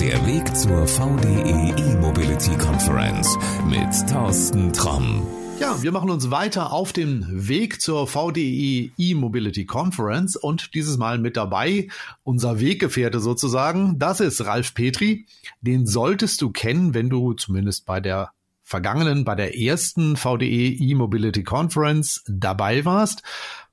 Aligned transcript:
Der 0.00 0.24
Weg 0.26 0.56
zur 0.56 0.86
VDE 0.86 1.74
E-Mobility 1.76 2.56
Conference 2.56 3.36
mit 3.68 4.08
Thorsten 4.08 4.72
Tromm. 4.72 5.26
Ja, 5.58 5.82
wir 5.82 5.90
machen 5.90 6.10
uns 6.10 6.30
weiter 6.30 6.72
auf 6.72 6.92
dem 6.92 7.26
Weg 7.28 7.80
zur 7.80 8.06
VDE 8.06 8.92
E-Mobility 8.96 9.66
Conference 9.66 10.36
und 10.36 10.74
dieses 10.74 10.98
Mal 10.98 11.18
mit 11.18 11.36
dabei 11.36 11.88
unser 12.22 12.60
Weggefährte 12.60 13.18
sozusagen. 13.18 13.98
Das 13.98 14.20
ist 14.20 14.44
Ralf 14.46 14.74
Petri. 14.74 15.26
Den 15.62 15.84
solltest 15.84 16.42
du 16.42 16.50
kennen, 16.50 16.94
wenn 16.94 17.10
du 17.10 17.32
zumindest 17.32 17.84
bei 17.84 18.00
der 18.00 18.30
vergangenen, 18.62 19.24
bei 19.24 19.34
der 19.34 19.58
ersten 19.58 20.16
VDE 20.16 20.76
E-Mobility 20.78 21.42
Conference 21.42 22.22
dabei 22.28 22.84
warst. 22.84 23.22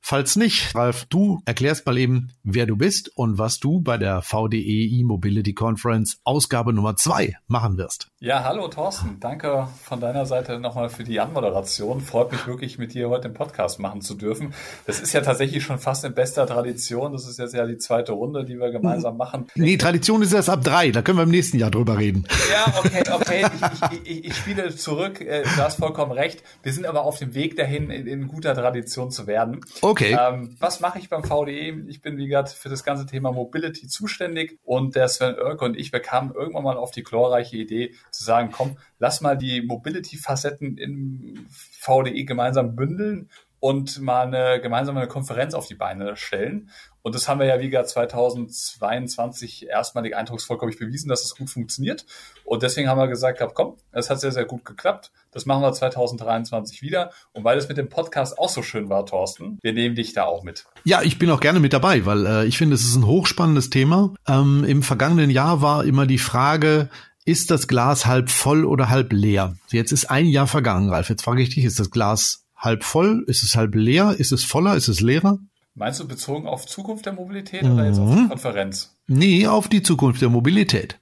Falls 0.07 0.35
nicht, 0.35 0.75
Ralf, 0.75 1.05
du 1.05 1.39
erklärst 1.45 1.87
mal 1.87 1.97
eben, 1.97 2.29
wer 2.43 2.67
du 2.67 2.77
bist 2.77 3.09
und 3.15 3.39
was 3.39 3.59
du 3.59 3.81
bei 3.81 3.97
der 3.97 4.21
VDE 4.21 4.85
E-Mobility 4.99 5.55
Conference 5.55 6.19
Ausgabe 6.23 6.73
Nummer 6.73 6.95
zwei 6.95 7.37
machen 7.47 7.79
wirst. 7.79 8.09
Ja, 8.19 8.43
hallo 8.43 8.67
Thorsten. 8.67 9.19
Danke 9.19 9.67
von 9.81 9.99
deiner 9.99 10.27
Seite 10.27 10.59
nochmal 10.59 10.89
für 10.89 11.03
die 11.03 11.19
Anmoderation. 11.19 12.01
Freut 12.01 12.31
mich 12.31 12.45
wirklich, 12.45 12.77
mit 12.77 12.93
dir 12.93 13.09
heute 13.09 13.29
den 13.29 13.33
Podcast 13.33 13.79
machen 13.79 14.01
zu 14.01 14.13
dürfen. 14.13 14.53
Das 14.85 14.99
ist 14.99 15.11
ja 15.11 15.21
tatsächlich 15.21 15.63
schon 15.63 15.79
fast 15.79 16.05
in 16.05 16.13
bester 16.13 16.45
Tradition. 16.45 17.11
Das 17.11 17.27
ist 17.27 17.39
jetzt 17.39 17.55
ja 17.55 17.65
die 17.65 17.79
zweite 17.79 18.11
Runde, 18.11 18.45
die 18.45 18.59
wir 18.59 18.69
gemeinsam 18.69 19.17
machen. 19.17 19.47
Nee, 19.55 19.77
Tradition 19.77 20.21
ist 20.21 20.33
erst 20.33 20.51
ab 20.51 20.63
drei. 20.63 20.91
Da 20.91 21.01
können 21.01 21.17
wir 21.17 21.23
im 21.23 21.31
nächsten 21.31 21.57
Jahr 21.57 21.71
drüber 21.71 21.97
reden. 21.97 22.27
Ja, 22.51 22.71
okay, 22.77 23.03
okay. 23.11 23.45
Ich, 23.55 24.01
ich, 24.01 24.11
ich, 24.11 24.25
ich 24.25 24.35
spiele 24.35 24.75
zurück. 24.75 25.19
Äh, 25.19 25.41
du 25.41 25.63
hast 25.63 25.79
vollkommen 25.79 26.11
recht. 26.11 26.43
Wir 26.61 26.73
sind 26.73 26.85
aber 26.85 27.05
auf 27.05 27.17
dem 27.17 27.33
Weg 27.33 27.55
dahin, 27.55 27.89
in, 27.89 28.05
in 28.05 28.27
guter 28.27 28.53
Tradition 28.53 29.09
zu 29.09 29.25
werden. 29.25 29.61
Okay. 29.81 29.94
Ähm, 30.19 30.55
was 30.59 30.79
mache 30.79 30.99
ich 30.99 31.09
beim 31.09 31.23
VDE? 31.23 31.85
Ich 31.87 32.01
bin, 32.01 32.17
wie 32.17 32.27
gesagt, 32.27 32.49
für 32.49 32.69
das 32.69 32.83
ganze 32.83 33.05
Thema 33.05 33.31
Mobility 33.31 33.87
zuständig 33.87 34.59
und 34.63 34.95
der 34.95 35.07
Sven 35.07 35.35
Oerke 35.35 35.65
und 35.65 35.77
ich, 35.77 35.91
wir 35.93 35.99
irgendwann 36.35 36.63
mal 36.63 36.77
auf 36.77 36.91
die 36.91 37.03
glorreiche 37.03 37.57
Idee 37.57 37.93
zu 38.11 38.23
sagen, 38.23 38.51
komm, 38.51 38.77
lass 38.99 39.21
mal 39.21 39.37
die 39.37 39.61
Mobility-Facetten 39.61 40.77
im 40.77 41.47
VDE 41.49 42.25
gemeinsam 42.25 42.75
bündeln 42.75 43.29
und 43.59 43.99
mal 44.01 44.27
eine 44.27 44.61
gemeinsame 44.61 45.07
Konferenz 45.07 45.53
auf 45.53 45.67
die 45.67 45.75
Beine 45.75 46.15
stellen. 46.15 46.69
Und 47.01 47.13
das 47.13 47.27
haben 47.27 47.39
wir 47.39 47.45
ja, 47.45 47.59
wie 47.59 47.69
gesagt, 47.69 47.89
2022 47.89 49.67
erstmalig 49.67 50.15
eindrucksvoll, 50.15 50.57
glaube 50.57 50.71
ich, 50.71 50.79
bewiesen, 50.79 51.07
dass 51.07 51.23
es 51.23 51.35
gut 51.35 51.51
funktioniert. 51.51 52.05
Und 52.45 52.63
deswegen 52.63 52.89
haben 52.89 52.97
wir 52.97 53.07
gesagt, 53.07 53.43
komm, 53.53 53.75
es 53.91 54.09
hat 54.09 54.19
sehr, 54.19 54.31
sehr 54.31 54.45
gut 54.45 54.65
geklappt. 54.65 55.11
Das 55.29 55.45
machen 55.45 55.61
wir 55.61 55.71
2023 55.71 56.81
wieder. 56.81 57.11
Und 57.31 57.43
weil 57.43 57.59
es 57.59 57.67
mit 57.67 57.77
dem 57.77 57.89
Podcast 57.89 58.39
auch 58.39 58.49
so 58.49 58.63
schön 58.63 58.89
war, 58.89 59.05
Thorsten, 59.05 59.59
wir 59.61 59.73
nehmen 59.73 59.93
dich 59.93 60.13
da 60.13 60.23
auch 60.23 60.43
mit. 60.43 60.65
Ja, 60.83 61.03
ich 61.03 61.19
bin 61.19 61.29
auch 61.29 61.39
gerne 61.39 61.59
mit 61.59 61.73
dabei, 61.73 62.07
weil 62.07 62.25
äh, 62.25 62.45
ich 62.45 62.57
finde, 62.57 62.73
es 62.73 62.83
ist 62.83 62.95
ein 62.95 63.05
hochspannendes 63.05 63.69
Thema. 63.69 64.15
Ähm, 64.27 64.63
Im 64.63 64.81
vergangenen 64.81 65.29
Jahr 65.29 65.61
war 65.61 65.85
immer 65.85 66.07
die 66.07 66.17
Frage, 66.17 66.89
ist 67.23 67.51
das 67.51 67.67
Glas 67.67 68.05
halb 68.05 68.29
voll 68.31 68.65
oder 68.65 68.89
halb 68.89 69.11
leer? 69.11 69.55
Jetzt 69.69 69.91
ist 69.91 70.09
ein 70.09 70.27
Jahr 70.27 70.47
vergangen, 70.47 70.89
Ralf. 70.89 71.09
Jetzt 71.09 71.23
frage 71.23 71.41
ich 71.41 71.53
dich, 71.53 71.65
ist 71.65 71.79
das 71.79 71.91
Glas 71.91 72.44
halb 72.65 72.83
voll? 72.83 73.23
Ist 73.27 73.43
es 73.43 73.55
halb 73.55 73.75
leer? 73.75 74.15
Ist 74.17 74.31
es 74.31 74.43
voller? 74.43 74.75
Ist 74.75 74.87
es 74.87 74.99
leerer? 74.99 75.39
Meinst 75.75 75.99
du 75.99 76.07
bezogen 76.07 76.47
auf 76.47 76.65
Zukunft 76.65 77.05
der 77.05 77.13
Mobilität 77.13 77.63
mhm. 77.63 77.73
oder 77.73 77.85
jetzt 77.85 77.99
auf 77.99 78.15
die 78.15 78.27
Konferenz? 78.27 78.95
Nee, 79.07 79.47
auf 79.47 79.67
die 79.67 79.83
Zukunft 79.83 80.21
der 80.21 80.29
Mobilität. 80.29 80.99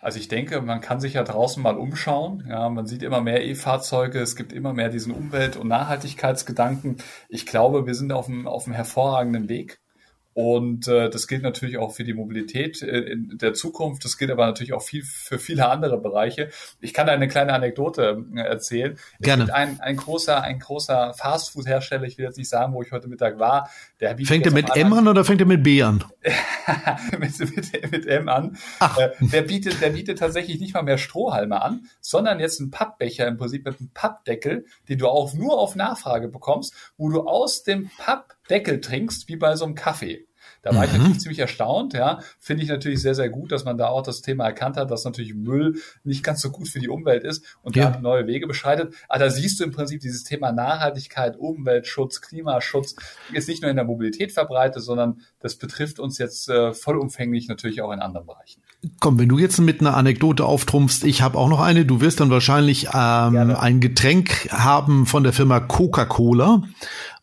Also 0.00 0.18
ich 0.18 0.28
denke, 0.28 0.60
man 0.62 0.80
kann 0.80 1.00
sich 1.00 1.14
ja 1.14 1.24
draußen 1.24 1.62
mal 1.62 1.76
umschauen. 1.76 2.44
Ja, 2.48 2.68
man 2.68 2.86
sieht 2.86 3.02
immer 3.02 3.20
mehr 3.20 3.44
E-Fahrzeuge, 3.44 4.20
es 4.20 4.36
gibt 4.36 4.52
immer 4.52 4.72
mehr 4.72 4.88
diesen 4.88 5.12
Umwelt- 5.12 5.56
und 5.56 5.68
Nachhaltigkeitsgedanken. 5.68 6.98
Ich 7.28 7.46
glaube, 7.46 7.86
wir 7.86 7.94
sind 7.94 8.12
auf 8.12 8.28
einem, 8.28 8.46
auf 8.46 8.66
einem 8.66 8.74
hervorragenden 8.74 9.48
Weg. 9.48 9.80
Und 10.40 10.86
äh, 10.86 11.10
das 11.10 11.26
gilt 11.26 11.42
natürlich 11.42 11.78
auch 11.78 11.92
für 11.92 12.04
die 12.04 12.14
Mobilität 12.14 12.80
äh, 12.80 13.00
in 13.00 13.38
der 13.38 13.54
Zukunft. 13.54 14.04
Das 14.04 14.18
gilt 14.18 14.30
aber 14.30 14.46
natürlich 14.46 14.72
auch 14.72 14.82
viel 14.82 15.02
für 15.02 15.36
viele 15.36 15.68
andere 15.68 16.00
Bereiche. 16.00 16.50
Ich 16.80 16.94
kann 16.94 17.08
da 17.08 17.12
eine 17.12 17.26
kleine 17.26 17.54
Anekdote 17.54 18.24
äh, 18.36 18.42
erzählen. 18.42 18.96
Gerne. 19.18 19.42
Es 19.42 19.46
gibt 19.48 19.58
ein, 19.58 19.80
ein 19.80 19.96
großer, 19.96 20.40
ein 20.40 20.60
großer 20.60 21.12
Fastfood-Hersteller, 21.14 22.04
ich 22.04 22.18
will 22.18 22.24
jetzt 22.24 22.38
nicht 22.38 22.48
sagen, 22.48 22.72
wo 22.72 22.82
ich 22.82 22.92
heute 22.92 23.08
Mittag 23.08 23.40
war. 23.40 23.68
Der 23.98 24.16
fängt 24.16 24.46
er 24.46 24.52
mit 24.52 24.76
M 24.76 24.92
an 24.92 25.08
oder 25.08 25.24
fängt 25.24 25.40
er 25.40 25.46
mit 25.48 25.64
B 25.64 25.82
an? 25.82 26.04
mit, 27.18 27.36
mit, 27.40 27.90
mit, 27.90 28.06
M 28.06 28.28
an. 28.28 28.56
Ach. 28.78 28.96
Äh, 28.96 29.10
der 29.18 29.42
bietet, 29.42 29.82
der 29.82 29.90
bietet 29.90 30.20
tatsächlich 30.20 30.60
nicht 30.60 30.72
mal 30.72 30.84
mehr 30.84 30.98
Strohhalme 30.98 31.60
an, 31.60 31.88
sondern 32.00 32.38
jetzt 32.38 32.60
einen 32.60 32.70
Pappbecher 32.70 33.26
im 33.26 33.38
Prinzip 33.38 33.64
mit 33.64 33.80
einem 33.80 33.90
Pappdeckel, 33.92 34.66
den 34.88 34.98
du 34.98 35.08
auch 35.08 35.34
nur 35.34 35.58
auf 35.58 35.74
Nachfrage 35.74 36.28
bekommst, 36.28 36.74
wo 36.96 37.08
du 37.08 37.22
aus 37.22 37.64
dem 37.64 37.90
Pappdeckel 37.98 38.80
trinkst, 38.80 39.26
wie 39.26 39.34
bei 39.34 39.56
so 39.56 39.64
einem 39.64 39.74
Kaffee. 39.74 40.27
Da 40.62 40.74
war 40.74 40.78
mhm. 40.78 40.84
ich 40.84 40.92
natürlich 40.92 41.20
ziemlich 41.20 41.38
erstaunt, 41.38 41.94
ja. 41.94 42.20
Finde 42.38 42.62
ich 42.62 42.68
natürlich 42.68 43.00
sehr, 43.00 43.14
sehr 43.14 43.28
gut, 43.28 43.52
dass 43.52 43.64
man 43.64 43.78
da 43.78 43.88
auch 43.88 44.02
das 44.02 44.22
Thema 44.22 44.44
erkannt 44.44 44.76
hat, 44.76 44.90
dass 44.90 45.04
natürlich 45.04 45.34
Müll 45.34 45.76
nicht 46.04 46.24
ganz 46.24 46.40
so 46.40 46.50
gut 46.50 46.68
für 46.68 46.80
die 46.80 46.88
Umwelt 46.88 47.24
ist 47.24 47.44
und 47.62 47.76
ja. 47.76 47.90
da 47.90 48.00
neue 48.00 48.26
Wege 48.26 48.46
beschreitet. 48.46 48.94
Aber 49.08 49.20
da 49.20 49.30
siehst 49.30 49.60
du 49.60 49.64
im 49.64 49.70
Prinzip 49.70 50.00
dieses 50.00 50.24
Thema 50.24 50.52
Nachhaltigkeit, 50.52 51.36
Umweltschutz, 51.36 52.20
Klimaschutz 52.20 52.96
ist 53.32 53.48
nicht 53.48 53.62
nur 53.62 53.70
in 53.70 53.76
der 53.76 53.84
Mobilität 53.84 54.32
verbreitet, 54.32 54.82
sondern 54.82 55.20
das 55.40 55.56
betrifft 55.56 56.00
uns 56.00 56.18
jetzt 56.18 56.48
äh, 56.48 56.72
vollumfänglich 56.72 57.48
natürlich 57.48 57.80
auch 57.82 57.92
in 57.92 58.00
anderen 58.00 58.26
Bereichen. 58.26 58.62
Komm, 59.00 59.18
wenn 59.18 59.28
du 59.28 59.38
jetzt 59.38 59.58
mit 59.60 59.80
einer 59.80 59.96
Anekdote 59.96 60.44
auftrumpfst, 60.44 61.02
ich 61.04 61.22
habe 61.22 61.36
auch 61.36 61.48
noch 61.48 61.60
eine. 61.60 61.84
Du 61.84 62.00
wirst 62.00 62.20
dann 62.20 62.30
wahrscheinlich 62.30 62.88
ähm, 62.94 63.56
ein 63.56 63.80
Getränk 63.80 64.48
haben 64.52 65.06
von 65.06 65.24
der 65.24 65.32
Firma 65.32 65.58
Coca-Cola. 65.58 66.62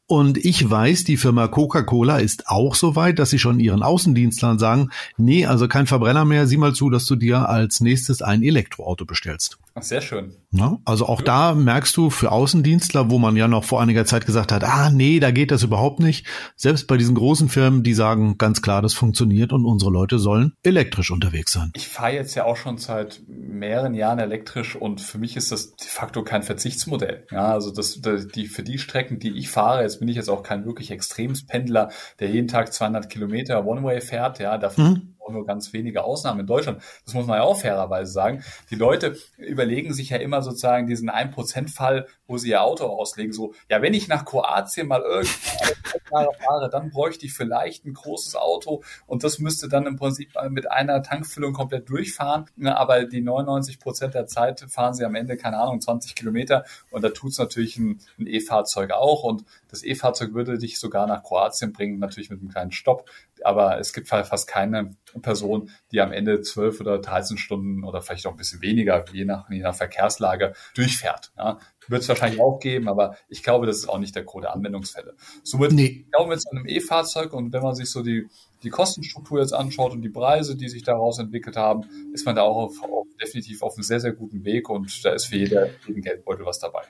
Und 0.08 0.38
ich 0.38 0.70
weiß, 0.70 1.04
die 1.04 1.18
Firma 1.18 1.48
Coca-Cola 1.48 2.20
ist 2.20 2.48
auch 2.48 2.76
so 2.76 2.96
weit, 2.96 3.18
dass 3.18 3.32
sie 3.32 3.40
schon 3.40 3.60
ihren 3.60 3.82
Außendienstlern 3.82 4.60
sagen, 4.60 4.92
nee, 5.18 5.48
also 5.48 5.68
kein 5.68 5.88
Verbrenner 5.88 6.26
mehr, 6.26 6.46
sieh 6.46 6.58
mal 6.58 6.74
zu, 6.74 6.92
dass 6.92 7.06
du 7.06 7.16
dir 7.16 7.50
als 7.50 7.80
nächstes 7.82 8.22
ein 8.22 8.44
Elektroauto 8.44 9.06
bestellst. 9.06 9.58
Sehr 9.82 10.00
schön. 10.00 10.34
Ja, 10.52 10.78
also 10.86 11.06
auch 11.06 11.22
da 11.22 11.54
merkst 11.54 11.98
du 11.98 12.10
für 12.10 12.32
Außendienstler, 12.32 13.10
wo 13.10 13.20
man 13.20 13.36
ja 13.36 13.50
noch 13.50 13.66
vor 13.66 13.82
einiger 13.82 14.06
Zeit 14.06 14.26
gesagt 14.26 14.54
hat, 14.54 14.64
ah 14.64 14.90
nee, 14.90 15.20
da 15.20 15.32
geht 15.32 15.52
das 15.52 15.64
überhaupt 15.64 16.00
nicht. 16.00 16.26
Selbst 16.56 16.88
bei 16.88 16.96
diesen 16.96 17.14
großen 17.14 17.50
Firmen, 17.50 17.84
die 17.84 17.94
sagen 17.94 18.38
ganz 18.38 18.62
klar, 18.62 18.82
das 18.82 18.94
funktioniert 18.94 19.52
und 19.52 19.66
unsere 19.66 19.92
Leute 19.92 20.18
sollen 20.18 20.54
elektrisch 20.64 21.12
unterwegs 21.12 21.52
sein. 21.52 21.72
Ich 21.76 21.90
fahre 21.90 22.14
jetzt 22.14 22.36
ja 22.36 22.46
auch 22.46 22.56
schon 22.56 22.78
seit 22.78 23.22
mehreren 23.28 23.96
Jahren 23.96 24.20
elektrisch 24.20 24.78
und 24.78 25.02
für 25.02 25.18
mich 25.18 25.36
ist 25.36 25.52
das 25.52 25.76
de 25.76 25.88
facto 25.88 26.24
kein 26.24 26.44
Verzichtsmodell. 26.44 27.28
Ja, 27.30 27.52
also 27.52 27.72
das, 27.72 28.00
die, 28.02 28.48
für 28.48 28.64
die 28.64 28.78
Strecken, 28.78 29.20
die 29.20 29.38
ich 29.38 29.50
fahre, 29.50 29.82
jetzt 29.82 30.00
bin 30.00 30.08
ich 30.08 30.16
jetzt 30.16 30.30
auch 30.30 30.44
kein 30.44 30.66
wirklich 30.66 30.90
Extremspendler, 30.90 31.90
der 32.20 32.30
jeden 32.30 32.48
Tag 32.48 32.72
200 32.72 33.10
Kilometer 33.10 33.66
One-Way 33.66 34.00
fährt. 34.00 34.40
Ja, 34.40 34.58
dafür 34.58 34.86
mhm 34.86 35.15
auch 35.26 35.32
nur 35.32 35.46
ganz 35.46 35.74
wenige 35.74 36.04
Ausnahmen 36.04 36.42
in 36.42 36.48
Deutschland. 36.48 36.82
Das 37.04 37.14
muss 37.14 37.26
man 37.26 37.38
ja 37.38 37.44
auch 37.44 37.60
fairerweise 37.60 38.12
sagen. 38.12 38.44
Die 38.70 38.76
Leute 38.76 39.18
überlegen 39.38 39.94
sich 39.94 40.10
ja 40.10 40.18
immer 40.18 40.42
sozusagen 40.42 40.88
diesen 40.88 41.10
1%-Fall, 41.10 42.08
wo 42.28 42.38
sie 42.38 42.50
ihr 42.50 42.64
Auto 42.64 42.86
auslegen. 42.86 43.34
So, 43.34 43.54
ja, 43.70 43.82
wenn 43.82 43.94
ich 43.94 44.08
nach 44.08 44.26
Kroatien 44.26 44.88
mal 44.88 45.02
irgendwann 45.02 46.28
fahre, 46.40 46.70
dann 46.70 46.90
bräuchte 46.90 47.26
ich 47.26 47.34
vielleicht 47.34 47.86
ein 47.86 47.94
großes 47.94 48.36
Auto 48.36 48.84
und 49.08 49.24
das 49.24 49.40
müsste 49.40 49.70
dann 49.70 49.86
im 49.86 49.96
Prinzip 49.96 50.32
mit 50.50 50.72
einer 50.72 51.04
Tankfüllung 51.04 51.54
komplett 51.54 51.90
durchfahren. 51.90 52.46
Aber 52.64 53.06
die 53.06 53.22
99 53.22 53.80
Prozent 53.80 54.14
der 54.14 54.28
Zeit 54.28 54.66
fahren 54.68 54.94
sie 54.94 55.06
am 55.06 55.16
Ende, 55.16 55.38
keine 55.38 55.58
Ahnung, 55.58 55.82
20 55.82 56.16
Kilometer 56.16 56.66
und 56.92 57.04
da 57.04 57.10
tut 57.10 57.32
es 57.32 57.38
natürlich 57.38 57.78
ein 57.78 58.00
E-Fahrzeug 58.20 58.92
auch 58.92 59.24
und 59.24 59.46
das 59.70 59.84
E-Fahrzeug 59.84 60.34
würde 60.34 60.58
dich 60.58 60.80
sogar 60.80 61.08
nach 61.08 61.24
Kroatien 61.24 61.74
bringen, 61.74 62.00
natürlich 62.00 62.30
mit 62.30 62.40
einem 62.40 62.50
kleinen 62.50 62.72
Stopp. 62.72 63.10
Aber 63.44 63.80
es 63.80 63.94
gibt 63.94 64.08
fast 64.08 64.48
keine 64.48 64.96
Person, 65.22 65.70
die 65.92 66.02
am 66.02 66.12
Ende 66.12 66.42
zwölf 66.42 66.80
oder 66.80 67.00
13 67.00 67.38
Stunden 67.38 67.84
oder 67.84 68.02
vielleicht 68.02 68.26
auch 68.28 68.32
ein 68.32 68.38
bisschen 68.38 68.62
weniger, 68.62 69.04
je 69.12 69.26
nach, 69.26 69.50
je 69.50 69.60
nach 69.60 69.76
Verkehrslage, 69.76 70.54
durchfährt. 70.74 71.32
Ja. 71.38 71.60
Wird 71.88 72.02
es 72.02 72.10
wahrscheinlich 72.10 72.42
auch 72.42 72.60
geben, 72.60 72.88
aber 72.88 73.18
ich 73.30 73.44
glaube, 73.44 73.66
das 73.66 73.78
ist 73.78 73.90
auch 73.90 74.00
nicht 74.00 74.16
der 74.16 74.24
Gros 74.24 74.42
der 74.42 74.54
Anwendungsfälle. 74.54 75.16
Somit 75.44 75.72
nee. 75.72 76.06
glauben 76.12 76.30
wir 76.30 76.36
jetzt 76.36 76.52
an 76.52 76.58
einem 76.58 76.68
E-Fahrzeug 76.68 77.34
und 77.34 77.54
wenn 77.54 77.62
man 77.62 77.76
sich 77.76 77.90
so 77.90 78.02
die, 78.02 78.28
die 78.64 78.70
Kostenstruktur 78.70 79.40
jetzt 79.40 79.54
anschaut 79.54 79.92
und 79.92 80.02
die 80.02 80.10
Preise, 80.10 80.56
die 80.56 80.70
sich 80.70 80.84
daraus 80.84 81.20
entwickelt 81.20 81.56
haben, 81.56 81.84
ist 82.14 82.26
man 82.26 82.36
da 82.36 82.44
auch 82.44 82.58
auf, 82.58 82.84
auf, 82.84 83.08
definitiv 83.22 83.62
auf 83.62 83.76
einem 83.76 83.84
sehr, 83.84 84.00
sehr 84.00 84.14
guten 84.14 84.44
Weg 84.44 84.70
und 84.70 85.04
da 85.06 85.12
ist 85.12 85.26
für 85.26 85.38
jeder, 85.38 85.70
jeden 85.88 86.02
Geldbeutel 86.02 86.46
was 86.46 86.60
dabei. 86.60 86.84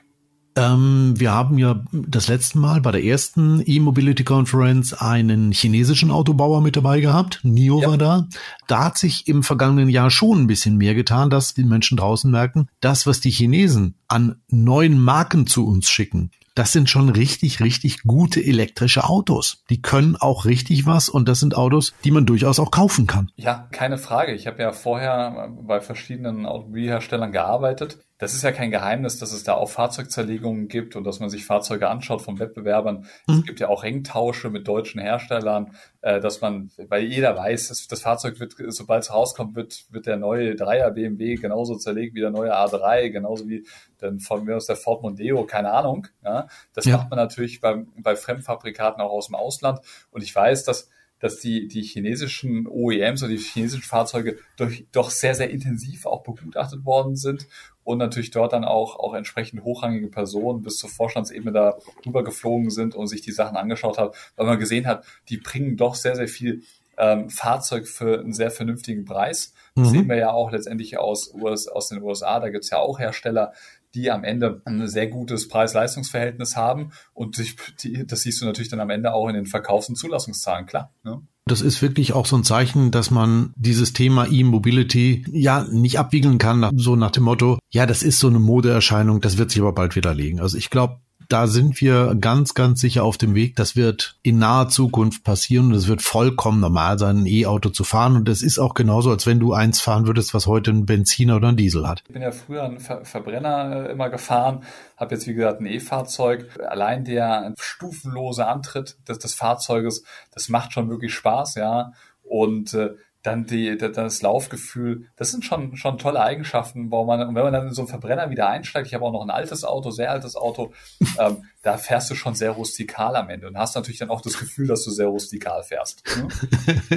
Ähm, 0.56 1.14
wir 1.16 1.32
haben 1.32 1.58
ja 1.58 1.84
das 1.92 2.28
letzte 2.28 2.58
Mal 2.58 2.80
bei 2.80 2.90
der 2.90 3.04
ersten 3.04 3.62
E-Mobility 3.64 4.24
Conference 4.24 4.94
einen 4.94 5.52
chinesischen 5.52 6.10
Autobauer 6.10 6.62
mit 6.62 6.76
dabei 6.76 7.00
gehabt. 7.00 7.40
NIO 7.42 7.82
ja. 7.82 7.88
war 7.88 7.98
da. 7.98 8.28
Da 8.66 8.84
hat 8.84 8.98
sich 8.98 9.28
im 9.28 9.42
vergangenen 9.42 9.90
Jahr 9.90 10.10
schon 10.10 10.42
ein 10.42 10.46
bisschen 10.46 10.76
mehr 10.78 10.94
getan, 10.94 11.28
dass 11.28 11.52
die 11.52 11.64
Menschen 11.64 11.98
draußen 11.98 12.30
merken, 12.30 12.68
das, 12.80 13.06
was 13.06 13.20
die 13.20 13.30
Chinesen 13.30 13.96
an 14.08 14.40
neuen 14.48 14.98
Marken 14.98 15.46
zu 15.46 15.66
uns 15.66 15.90
schicken, 15.90 16.30
das 16.56 16.72
sind 16.72 16.88
schon 16.88 17.10
richtig, 17.10 17.60
richtig 17.60 18.02
gute 18.04 18.42
elektrische 18.42 19.04
Autos. 19.04 19.62
Die 19.68 19.82
können 19.82 20.16
auch 20.16 20.46
richtig 20.46 20.86
was 20.86 21.10
und 21.10 21.28
das 21.28 21.38
sind 21.38 21.54
Autos, 21.54 21.92
die 22.02 22.10
man 22.10 22.24
durchaus 22.24 22.58
auch 22.58 22.70
kaufen 22.70 23.06
kann. 23.06 23.30
Ja, 23.36 23.68
keine 23.72 23.98
Frage. 23.98 24.32
Ich 24.32 24.46
habe 24.46 24.62
ja 24.62 24.72
vorher 24.72 25.50
bei 25.66 25.82
verschiedenen 25.82 26.46
Automobilherstellern 26.46 27.30
gearbeitet 27.30 27.98
das 28.18 28.32
ist 28.32 28.42
ja 28.42 28.52
kein 28.52 28.70
Geheimnis, 28.70 29.18
dass 29.18 29.32
es 29.32 29.44
da 29.44 29.54
auch 29.54 29.68
Fahrzeugzerlegungen 29.68 30.68
gibt 30.68 30.96
und 30.96 31.04
dass 31.04 31.20
man 31.20 31.28
sich 31.28 31.44
Fahrzeuge 31.44 31.88
anschaut 31.88 32.22
von 32.22 32.38
Wettbewerbern. 32.38 33.06
Mhm. 33.26 33.34
Es 33.34 33.44
gibt 33.44 33.60
ja 33.60 33.68
auch 33.68 33.82
Ringtausche 33.82 34.48
mit 34.48 34.66
deutschen 34.66 35.00
Herstellern, 35.00 35.72
äh, 36.00 36.18
dass 36.20 36.40
man, 36.40 36.70
weil 36.88 37.04
jeder 37.04 37.36
weiß, 37.36 37.68
dass 37.68 37.86
das 37.88 38.00
Fahrzeug 38.00 38.40
wird, 38.40 38.54
sobald 38.68 39.02
es 39.02 39.12
rauskommt, 39.12 39.54
wird, 39.54 39.84
wird 39.90 40.06
der 40.06 40.16
neue 40.16 40.54
Dreier 40.56 40.90
BMW 40.92 41.34
genauso 41.34 41.76
zerlegt 41.76 42.14
wie 42.14 42.20
der 42.20 42.30
neue 42.30 42.56
A3, 42.56 43.10
genauso 43.10 43.48
wie 43.48 43.66
dann 43.98 44.18
von 44.18 44.44
mir 44.44 44.56
aus 44.56 44.66
der 44.66 44.76
Ford 44.76 45.02
Mondeo, 45.02 45.44
keine 45.44 45.72
Ahnung. 45.72 46.06
Ja, 46.24 46.48
das 46.72 46.86
ja. 46.86 46.96
macht 46.96 47.10
man 47.10 47.18
natürlich 47.18 47.60
bei, 47.60 47.84
bei 47.98 48.16
Fremdfabrikaten 48.16 49.02
auch 49.02 49.10
aus 49.10 49.26
dem 49.26 49.34
Ausland. 49.34 49.80
Und 50.10 50.22
ich 50.22 50.34
weiß, 50.34 50.64
dass 50.64 50.88
dass 51.18 51.40
die, 51.40 51.66
die 51.66 51.80
chinesischen 51.80 52.66
OEMs 52.66 53.22
oder 53.22 53.32
die 53.32 53.38
chinesischen 53.38 53.84
Fahrzeuge 53.84 54.36
durch, 54.58 54.86
doch 54.92 55.08
sehr, 55.08 55.34
sehr 55.34 55.48
intensiv 55.48 56.04
auch 56.04 56.22
begutachtet 56.22 56.84
worden 56.84 57.16
sind 57.16 57.46
und 57.86 57.98
natürlich 57.98 58.32
dort 58.32 58.52
dann 58.52 58.64
auch, 58.64 58.98
auch 58.98 59.14
entsprechend 59.14 59.62
hochrangige 59.62 60.08
Personen 60.08 60.62
bis 60.62 60.76
zur 60.76 60.90
Vorstandsebene 60.90 61.52
da 61.52 61.78
rübergeflogen 62.04 62.68
sind 62.68 62.96
und 62.96 63.06
sich 63.06 63.22
die 63.22 63.30
Sachen 63.30 63.56
angeschaut 63.56 63.96
haben, 63.96 64.10
weil 64.34 64.46
man 64.46 64.58
gesehen 64.58 64.88
hat, 64.88 65.04
die 65.28 65.36
bringen 65.36 65.76
doch 65.76 65.94
sehr, 65.94 66.16
sehr 66.16 66.26
viel 66.26 66.62
ähm, 66.98 67.30
Fahrzeug 67.30 67.86
für 67.86 68.18
einen 68.18 68.32
sehr 68.32 68.50
vernünftigen 68.50 69.04
Preis. 69.04 69.54
Das 69.76 69.88
mhm. 69.88 69.92
sehen 69.92 70.08
wir 70.08 70.16
ja 70.16 70.32
auch 70.32 70.50
letztendlich 70.50 70.98
aus, 70.98 71.32
US, 71.32 71.68
aus 71.68 71.88
den 71.88 72.02
USA. 72.02 72.40
Da 72.40 72.48
gibt's 72.48 72.70
ja 72.70 72.78
auch 72.78 72.98
Hersteller, 72.98 73.52
die 73.94 74.10
am 74.10 74.24
Ende 74.24 74.62
ein 74.64 74.88
sehr 74.88 75.06
gutes 75.06 75.46
Preis-Leistungs-Verhältnis 75.46 76.56
haben. 76.56 76.90
Und 77.14 77.38
die, 77.84 78.04
das 78.04 78.22
siehst 78.22 78.40
du 78.40 78.46
natürlich 78.46 78.68
dann 78.68 78.80
am 78.80 78.90
Ende 78.90 79.12
auch 79.12 79.28
in 79.28 79.36
den 79.36 79.46
Verkaufs- 79.46 79.88
und 79.88 79.94
Zulassungszahlen, 79.94 80.66
klar. 80.66 80.92
Ne? 81.04 81.22
Das 81.48 81.60
ist 81.60 81.80
wirklich 81.80 82.12
auch 82.12 82.26
so 82.26 82.36
ein 82.36 82.42
Zeichen, 82.42 82.90
dass 82.90 83.12
man 83.12 83.52
dieses 83.54 83.92
Thema 83.92 84.26
E-Mobility 84.26 85.24
ja 85.30 85.64
nicht 85.70 85.98
abwiegeln 86.00 86.38
kann, 86.38 86.68
so 86.74 86.96
nach 86.96 87.12
dem 87.12 87.22
Motto, 87.22 87.60
ja, 87.70 87.86
das 87.86 88.02
ist 88.02 88.18
so 88.18 88.26
eine 88.26 88.40
Modeerscheinung, 88.40 89.20
das 89.20 89.38
wird 89.38 89.52
sich 89.52 89.60
aber 89.60 89.72
bald 89.72 89.94
widerlegen. 89.94 90.40
Also 90.40 90.58
ich 90.58 90.70
glaube, 90.70 90.98
da 91.28 91.46
sind 91.46 91.80
wir 91.80 92.14
ganz, 92.20 92.54
ganz 92.54 92.80
sicher 92.80 93.04
auf 93.04 93.18
dem 93.18 93.34
Weg. 93.34 93.56
Das 93.56 93.76
wird 93.76 94.16
in 94.22 94.38
naher 94.38 94.68
Zukunft 94.68 95.24
passieren 95.24 95.66
und 95.66 95.74
es 95.74 95.88
wird 95.88 96.02
vollkommen 96.02 96.60
normal 96.60 96.98
sein, 96.98 97.18
ein 97.18 97.26
E-Auto 97.26 97.70
zu 97.70 97.84
fahren. 97.84 98.16
Und 98.16 98.28
es 98.28 98.42
ist 98.42 98.58
auch 98.58 98.74
genauso, 98.74 99.10
als 99.10 99.26
wenn 99.26 99.40
du 99.40 99.52
eins 99.52 99.80
fahren 99.80 100.06
würdest, 100.06 100.34
was 100.34 100.46
heute 100.46 100.70
ein 100.70 100.86
Benziner 100.86 101.36
oder 101.36 101.48
ein 101.48 101.56
Diesel 101.56 101.88
hat. 101.88 102.02
Ich 102.06 102.12
bin 102.12 102.22
ja 102.22 102.32
früher 102.32 102.64
ein 102.64 102.78
Ver 102.78 103.04
Verbrenner 103.04 103.86
äh, 103.86 103.92
immer 103.92 104.10
gefahren, 104.10 104.64
habe 104.96 105.14
jetzt 105.14 105.26
wie 105.26 105.34
gesagt 105.34 105.60
ein 105.60 105.66
E-Fahrzeug. 105.66 106.48
Allein 106.68 107.04
der 107.04 107.54
stufenlose 107.58 108.46
Antritt 108.46 108.96
des, 109.08 109.18
des 109.18 109.34
Fahrzeuges, 109.34 110.04
das 110.32 110.48
macht 110.48 110.72
schon 110.72 110.88
wirklich 110.88 111.14
Spaß, 111.14 111.56
ja. 111.56 111.92
Und 112.22 112.74
äh, 112.74 112.90
dann 113.26 113.46
die, 113.46 113.76
das 113.76 114.22
Laufgefühl, 114.22 115.06
das 115.16 115.30
sind 115.30 115.44
schon, 115.44 115.76
schon 115.76 115.98
tolle 115.98 116.20
Eigenschaften, 116.20 116.90
wo 116.90 117.04
man, 117.04 117.20
und 117.20 117.34
wenn 117.34 117.42
man 117.42 117.52
dann 117.52 117.68
in 117.68 117.74
so 117.74 117.82
einen 117.82 117.88
Verbrenner 117.88 118.30
wieder 118.30 118.48
einsteigt, 118.48 118.86
ich 118.86 118.94
habe 118.94 119.04
auch 119.04 119.12
noch 119.12 119.22
ein 119.22 119.30
altes 119.30 119.64
Auto, 119.64 119.90
sehr 119.90 120.10
altes 120.10 120.36
Auto, 120.36 120.72
ähm, 121.18 121.44
da 121.66 121.76
fährst 121.78 122.08
du 122.10 122.14
schon 122.14 122.36
sehr 122.36 122.52
rustikal 122.52 123.16
am 123.16 123.28
Ende 123.28 123.48
und 123.48 123.58
hast 123.58 123.74
natürlich 123.74 123.98
dann 123.98 124.10
auch 124.10 124.20
das 124.20 124.38
Gefühl, 124.38 124.68
dass 124.68 124.84
du 124.84 124.92
sehr 124.92 125.08
rustikal 125.08 125.64
fährst. 125.64 126.04
Ne? 126.16 126.28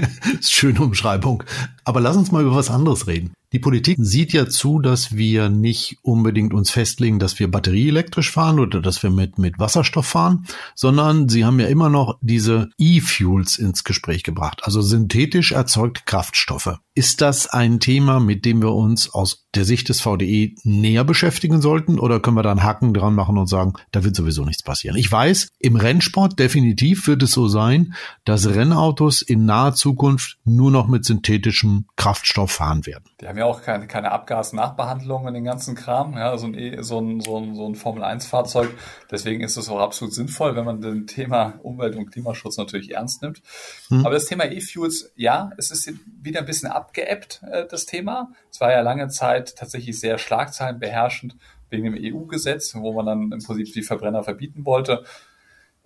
Schöne 0.42 0.80
Umschreibung. 0.80 1.44
Aber 1.86 2.00
lass 2.00 2.16
uns 2.16 2.32
mal 2.32 2.44
über 2.44 2.56
was 2.56 2.70
anderes 2.70 3.08
reden. 3.08 3.34
Die 3.52 3.58
Politik 3.58 3.98
sieht 4.00 4.32
ja 4.32 4.48
zu, 4.48 4.78
dass 4.78 5.16
wir 5.16 5.50
nicht 5.50 5.98
unbedingt 6.04 6.54
uns 6.54 6.70
festlegen, 6.70 7.18
dass 7.18 7.40
wir 7.40 7.50
batterieelektrisch 7.50 8.30
fahren 8.30 8.60
oder 8.60 8.80
dass 8.80 9.02
wir 9.02 9.10
mit, 9.10 9.40
mit 9.40 9.58
Wasserstoff 9.58 10.06
fahren, 10.06 10.46
sondern 10.76 11.30
sie 11.30 11.46
haben 11.46 11.60
ja 11.60 11.66
immer 11.66 11.90
noch 11.90 12.20
diese 12.22 12.70
E-Fuels 12.78 13.58
ins 13.58 13.84
Gespräch 13.84 14.22
gebracht, 14.22 14.62
also 14.66 14.84
synthetisch 14.84 15.52
erzeugte 15.52 16.04
Kraftstoffe. 16.06 16.78
Ist 16.94 17.22
das 17.22 17.48
ein 17.48 17.80
Thema, 17.80 18.20
mit 18.20 18.46
dem 18.46 18.62
wir 18.62 18.74
uns 18.74 19.12
aus 19.12 19.48
der 19.56 19.66
Sicht 19.66 19.90
des 19.90 20.02
VDE 20.02 20.54
näher 20.64 21.04
beschäftigen 21.04 21.60
sollten 21.62 22.00
oder 22.00 22.20
können 22.20 22.38
wir 22.38 22.44
da 22.44 22.52
einen 22.52 22.64
Haken 22.64 22.94
dran 22.94 23.16
machen 23.16 23.38
und 23.38 23.48
sagen, 23.48 23.74
da 23.92 24.04
wird 24.04 24.16
sowieso 24.16 24.46
nichts 24.46 24.62
passieren? 24.62 24.96
Ich 24.96 25.12
weiß, 25.12 25.50
im 25.58 25.76
Rennsport 25.76 26.38
definitiv 26.38 27.08
wird 27.08 27.24
es 27.24 27.32
so 27.32 27.48
sein, 27.48 27.96
dass 28.26 28.48
Rennautos 28.48 29.24
in 29.24 29.46
naher 29.46 29.74
Zukunft 29.74 30.38
nur 30.46 30.70
noch 30.70 30.88
mit 30.88 31.04
synthetischem 31.04 31.86
Kraftstoff 31.96 32.52
fahren 32.52 32.86
werden. 32.86 33.06
Die 33.22 33.28
haben 33.28 33.38
ja 33.38 33.46
auch 33.46 33.64
keine, 33.64 33.88
keine 33.88 34.12
Abgas-Nachbehandlung 34.12 35.28
in 35.28 35.34
den 35.34 35.46
ganzen 35.46 35.74
Kram, 35.74 36.14
ja, 36.14 36.38
so 36.38 36.46
ein, 36.46 36.54
e, 36.54 36.82
so 36.84 37.00
ein, 37.00 37.20
so 37.20 37.38
ein, 37.38 37.56
so 37.56 37.68
ein 37.68 37.76
Formel-1-Fahrzeug. 37.76 38.70
Deswegen 39.10 39.42
ist 39.42 39.58
es 39.58 39.68
auch 39.70 39.80
absolut 39.80 40.14
sinnvoll, 40.14 40.56
wenn 40.56 40.66
man 40.66 40.82
den 40.82 41.08
Thema 41.08 41.56
Umwelt- 41.64 41.96
und 41.96 42.12
Klimaschutz 42.12 42.58
natürlich 42.58 42.92
ernst 42.92 43.24
nimmt. 43.24 43.42
Hm. 43.88 44.06
Aber 44.06 44.14
das 44.14 44.26
Thema 44.26 44.46
E-Fuels, 44.46 45.12
ja, 45.16 45.50
es 45.58 45.72
ist 45.72 45.92
wieder 46.22 46.42
ein 46.42 46.46
bisschen 46.46 46.70
abgeebbt, 46.70 47.42
äh, 47.50 47.66
das 47.68 47.88
Thema. 47.88 48.32
Es 48.52 48.62
war 48.62 48.72
ja 48.72 48.82
lange 48.82 49.08
Zeit 49.08 49.39
tatsächlich 49.46 50.00
sehr 50.00 50.18
schlagzeilenbeherrschend 50.18 51.36
wegen 51.70 51.84
dem 51.86 51.98
EU-Gesetz, 51.98 52.76
wo 52.76 52.94
man 52.94 53.06
dann 53.06 53.32
im 53.32 53.44
Prinzip 53.44 53.74
die 53.74 53.84
Verbrenner 53.84 54.24
verbieten 54.24 54.66
wollte. 54.66 55.04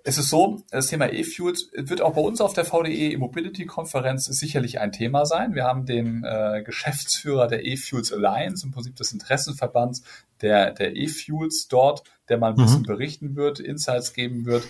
Es 0.06 0.18
ist 0.18 0.30
so, 0.30 0.62
das 0.70 0.88
Thema 0.88 1.14
E-Fuels 1.14 1.72
wird 1.74 2.02
auch 2.02 2.14
bei 2.14 2.22
uns 2.22 2.42
auf 2.42 2.54
der 2.54 2.66
VDE 2.66 3.14
E-Mobility-Konferenz 3.14 4.26
sicherlich 4.26 4.82
ein 4.82 4.92
Thema 4.92 5.26
sein. 5.26 5.56
Wir 5.56 5.64
haben 5.64 5.86
den 5.86 6.26
äh, 6.26 6.62
Geschäftsführer 6.66 7.48
der 7.48 7.66
E-Fuels 7.66 8.12
Alliance, 8.12 8.66
im 8.66 8.74
Prinzip 8.74 8.98
des 8.98 9.14
Interessenverbands 9.14 10.04
der, 10.42 10.72
der 10.72 10.98
E-Fuels 10.98 11.70
dort, 11.70 12.04
der 12.28 12.38
mal 12.38 12.50
ein 12.50 12.56
bisschen 12.58 12.82
mhm. 12.82 12.88
berichten 12.88 13.36
wird, 13.38 13.62
Insights 13.62 14.14
geben 14.14 14.46
wird 14.46 14.64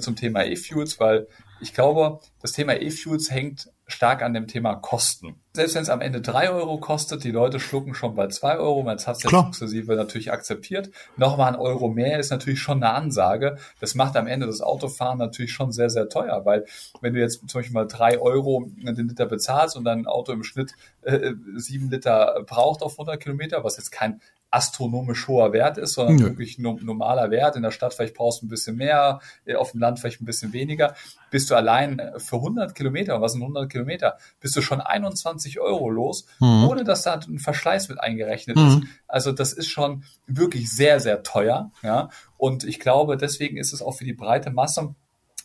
zum 0.00 0.16
Thema 0.16 0.44
E-Fuels, 0.44 1.00
weil 1.00 1.26
ich 1.60 1.74
glaube, 1.74 2.20
das 2.40 2.52
Thema 2.52 2.80
E-Fuels 2.80 3.30
hängt 3.30 3.70
stark 3.86 4.22
an 4.22 4.34
dem 4.34 4.46
Thema 4.46 4.76
Kosten. 4.76 5.40
Selbst 5.54 5.74
wenn 5.74 5.82
es 5.82 5.88
am 5.88 6.02
Ende 6.02 6.20
drei 6.20 6.50
Euro 6.50 6.78
kostet, 6.78 7.24
die 7.24 7.30
Leute 7.30 7.58
schlucken 7.58 7.94
schon 7.94 8.14
bei 8.14 8.28
zwei 8.28 8.58
Euro, 8.58 8.82
man 8.82 8.98
hat 8.98 9.16
es 9.16 9.22
jetzt 9.22 9.30
sukzessive 9.30 9.96
natürlich 9.96 10.30
akzeptiert. 10.30 10.90
Nochmal 11.16 11.54
ein 11.54 11.58
Euro 11.58 11.88
mehr 11.88 12.18
ist 12.18 12.30
natürlich 12.30 12.60
schon 12.60 12.82
eine 12.82 12.92
Ansage. 12.92 13.56
Das 13.80 13.94
macht 13.94 14.16
am 14.16 14.26
Ende 14.26 14.46
das 14.46 14.60
Autofahren 14.60 15.18
natürlich 15.18 15.52
schon 15.52 15.72
sehr, 15.72 15.90
sehr 15.90 16.08
teuer, 16.08 16.44
weil 16.44 16.66
wenn 17.00 17.14
du 17.14 17.20
jetzt 17.20 17.48
zum 17.48 17.60
Beispiel 17.60 17.74
mal 17.74 17.86
drei 17.86 18.20
Euro 18.20 18.70
den 18.76 19.08
Liter 19.08 19.26
bezahlst 19.26 19.76
und 19.76 19.84
dein 19.84 20.06
Auto 20.06 20.32
im 20.32 20.44
Schnitt 20.44 20.74
äh, 21.02 21.32
sieben 21.56 21.90
Liter 21.90 22.44
braucht 22.46 22.82
auf 22.82 22.92
100 22.92 23.20
Kilometer, 23.20 23.64
was 23.64 23.78
jetzt 23.78 23.90
kein 23.90 24.20
astronomisch 24.50 25.28
hoher 25.28 25.52
Wert 25.52 25.76
ist, 25.76 25.94
sondern 25.94 26.18
ja. 26.18 26.24
wirklich 26.24 26.58
no 26.58 26.78
normaler 26.80 27.30
Wert. 27.30 27.56
In 27.56 27.62
der 27.62 27.70
Stadt 27.70 27.92
vielleicht 27.94 28.14
brauchst 28.14 28.42
du 28.42 28.46
ein 28.46 28.48
bisschen 28.48 28.76
mehr, 28.76 29.20
äh, 29.44 29.54
auf 29.54 29.72
dem 29.72 29.80
Land 29.80 30.00
vielleicht 30.00 30.22
ein 30.22 30.24
bisschen 30.24 30.52
weniger. 30.52 30.94
Bist 31.30 31.50
du 31.50 31.54
allein 31.54 32.00
für 32.16 32.36
100 32.36 32.74
Kilometer, 32.74 33.20
was 33.20 33.32
sind 33.32 33.42
100 33.42 33.70
Kilometer, 33.70 34.16
bist 34.40 34.56
du 34.56 34.62
schon 34.62 34.80
21 34.80 35.60
Euro 35.60 35.90
los, 35.90 36.26
mhm. 36.40 36.66
ohne 36.68 36.84
dass 36.84 37.02
da 37.02 37.14
ein 37.14 37.38
Verschleiß 37.38 37.88
mit 37.88 38.00
eingerechnet 38.00 38.56
mhm. 38.56 38.66
ist. 38.66 38.82
Also 39.06 39.32
das 39.32 39.52
ist 39.52 39.68
schon 39.68 40.04
wirklich 40.26 40.70
sehr, 40.70 41.00
sehr 41.00 41.22
teuer. 41.22 41.70
Ja? 41.82 42.08
Und 42.36 42.64
ich 42.64 42.80
glaube, 42.80 43.16
deswegen 43.16 43.58
ist 43.58 43.72
es 43.72 43.82
auch 43.82 43.92
für 43.92 44.04
die 44.04 44.14
breite 44.14 44.50
Masse 44.50 44.94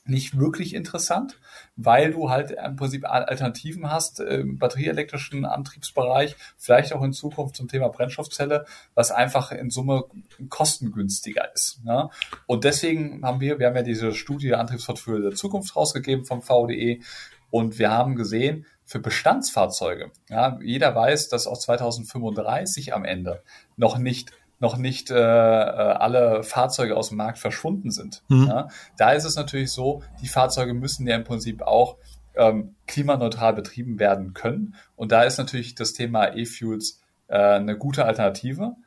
nicht 0.05 0.37
wirklich 0.37 0.73
interessant, 0.73 1.39
weil 1.75 2.11
du 2.11 2.29
halt 2.29 2.51
im 2.51 2.75
Prinzip 2.75 3.05
Alternativen 3.09 3.89
hast 3.89 4.19
im 4.19 4.57
batterieelektrischen 4.57 5.45
Antriebsbereich, 5.45 6.35
vielleicht 6.57 6.93
auch 6.93 7.03
in 7.03 7.13
Zukunft 7.13 7.55
zum 7.55 7.67
Thema 7.67 7.87
Brennstoffzelle, 7.89 8.65
was 8.95 9.11
einfach 9.11 9.51
in 9.51 9.69
Summe 9.69 10.05
kostengünstiger 10.49 11.53
ist. 11.53 11.83
Ne? 11.85 12.09
Und 12.47 12.65
deswegen 12.65 13.25
haben 13.25 13.39
wir, 13.39 13.59
wir 13.59 13.67
haben 13.67 13.75
ja 13.75 13.83
diese 13.83 14.13
Studie 14.13 14.53
Antriebsportfolio 14.55 15.29
der 15.29 15.35
Zukunft 15.35 15.75
rausgegeben 15.75 16.25
vom 16.25 16.41
VDE 16.41 16.99
und 17.49 17.79
wir 17.79 17.91
haben 17.91 18.15
gesehen, 18.15 18.65
für 18.85 18.99
Bestandsfahrzeuge, 18.99 20.11
ja, 20.29 20.59
jeder 20.61 20.93
weiß, 20.93 21.29
dass 21.29 21.47
auch 21.47 21.57
2035 21.57 22.93
am 22.93 23.05
Ende 23.05 23.41
noch 23.77 23.97
nicht 23.97 24.31
noch 24.63 24.77
nicht 24.77 25.11
äh, 25.11 25.15
äh, 25.15 25.19
alle 25.19 26.41
Fahrzeuge 26.41 26.95
aus 26.95 27.09
dem 27.09 27.17
Markt 27.17 27.37
verschwunden 27.37 27.91
sind. 27.91 28.23
Mhm. 28.29 28.47
Ja? 28.47 28.67
Da 28.97 29.11
ist 29.11 29.25
es 29.25 29.35
natürlich 29.35 29.71
so, 29.71 30.01
die 30.21 30.27
Fahrzeuge 30.29 30.73
müssen 30.73 31.05
ja 31.05 31.17
im 31.17 31.25
Prinzip 31.25 31.61
auch 31.61 31.97
ähm, 32.35 32.75
klimaneutral 32.87 33.53
betrieben 33.53 33.99
werden 33.99 34.33
können. 34.33 34.75
Und 34.95 35.11
da 35.11 35.23
ist 35.23 35.37
natürlich 35.37 35.75
das 35.75 35.91
Thema 35.91 36.33
E-Fuels 36.33 37.01
äh, 37.27 37.37
eine 37.37 37.77
gute 37.77 38.05
Alternative. 38.05 38.77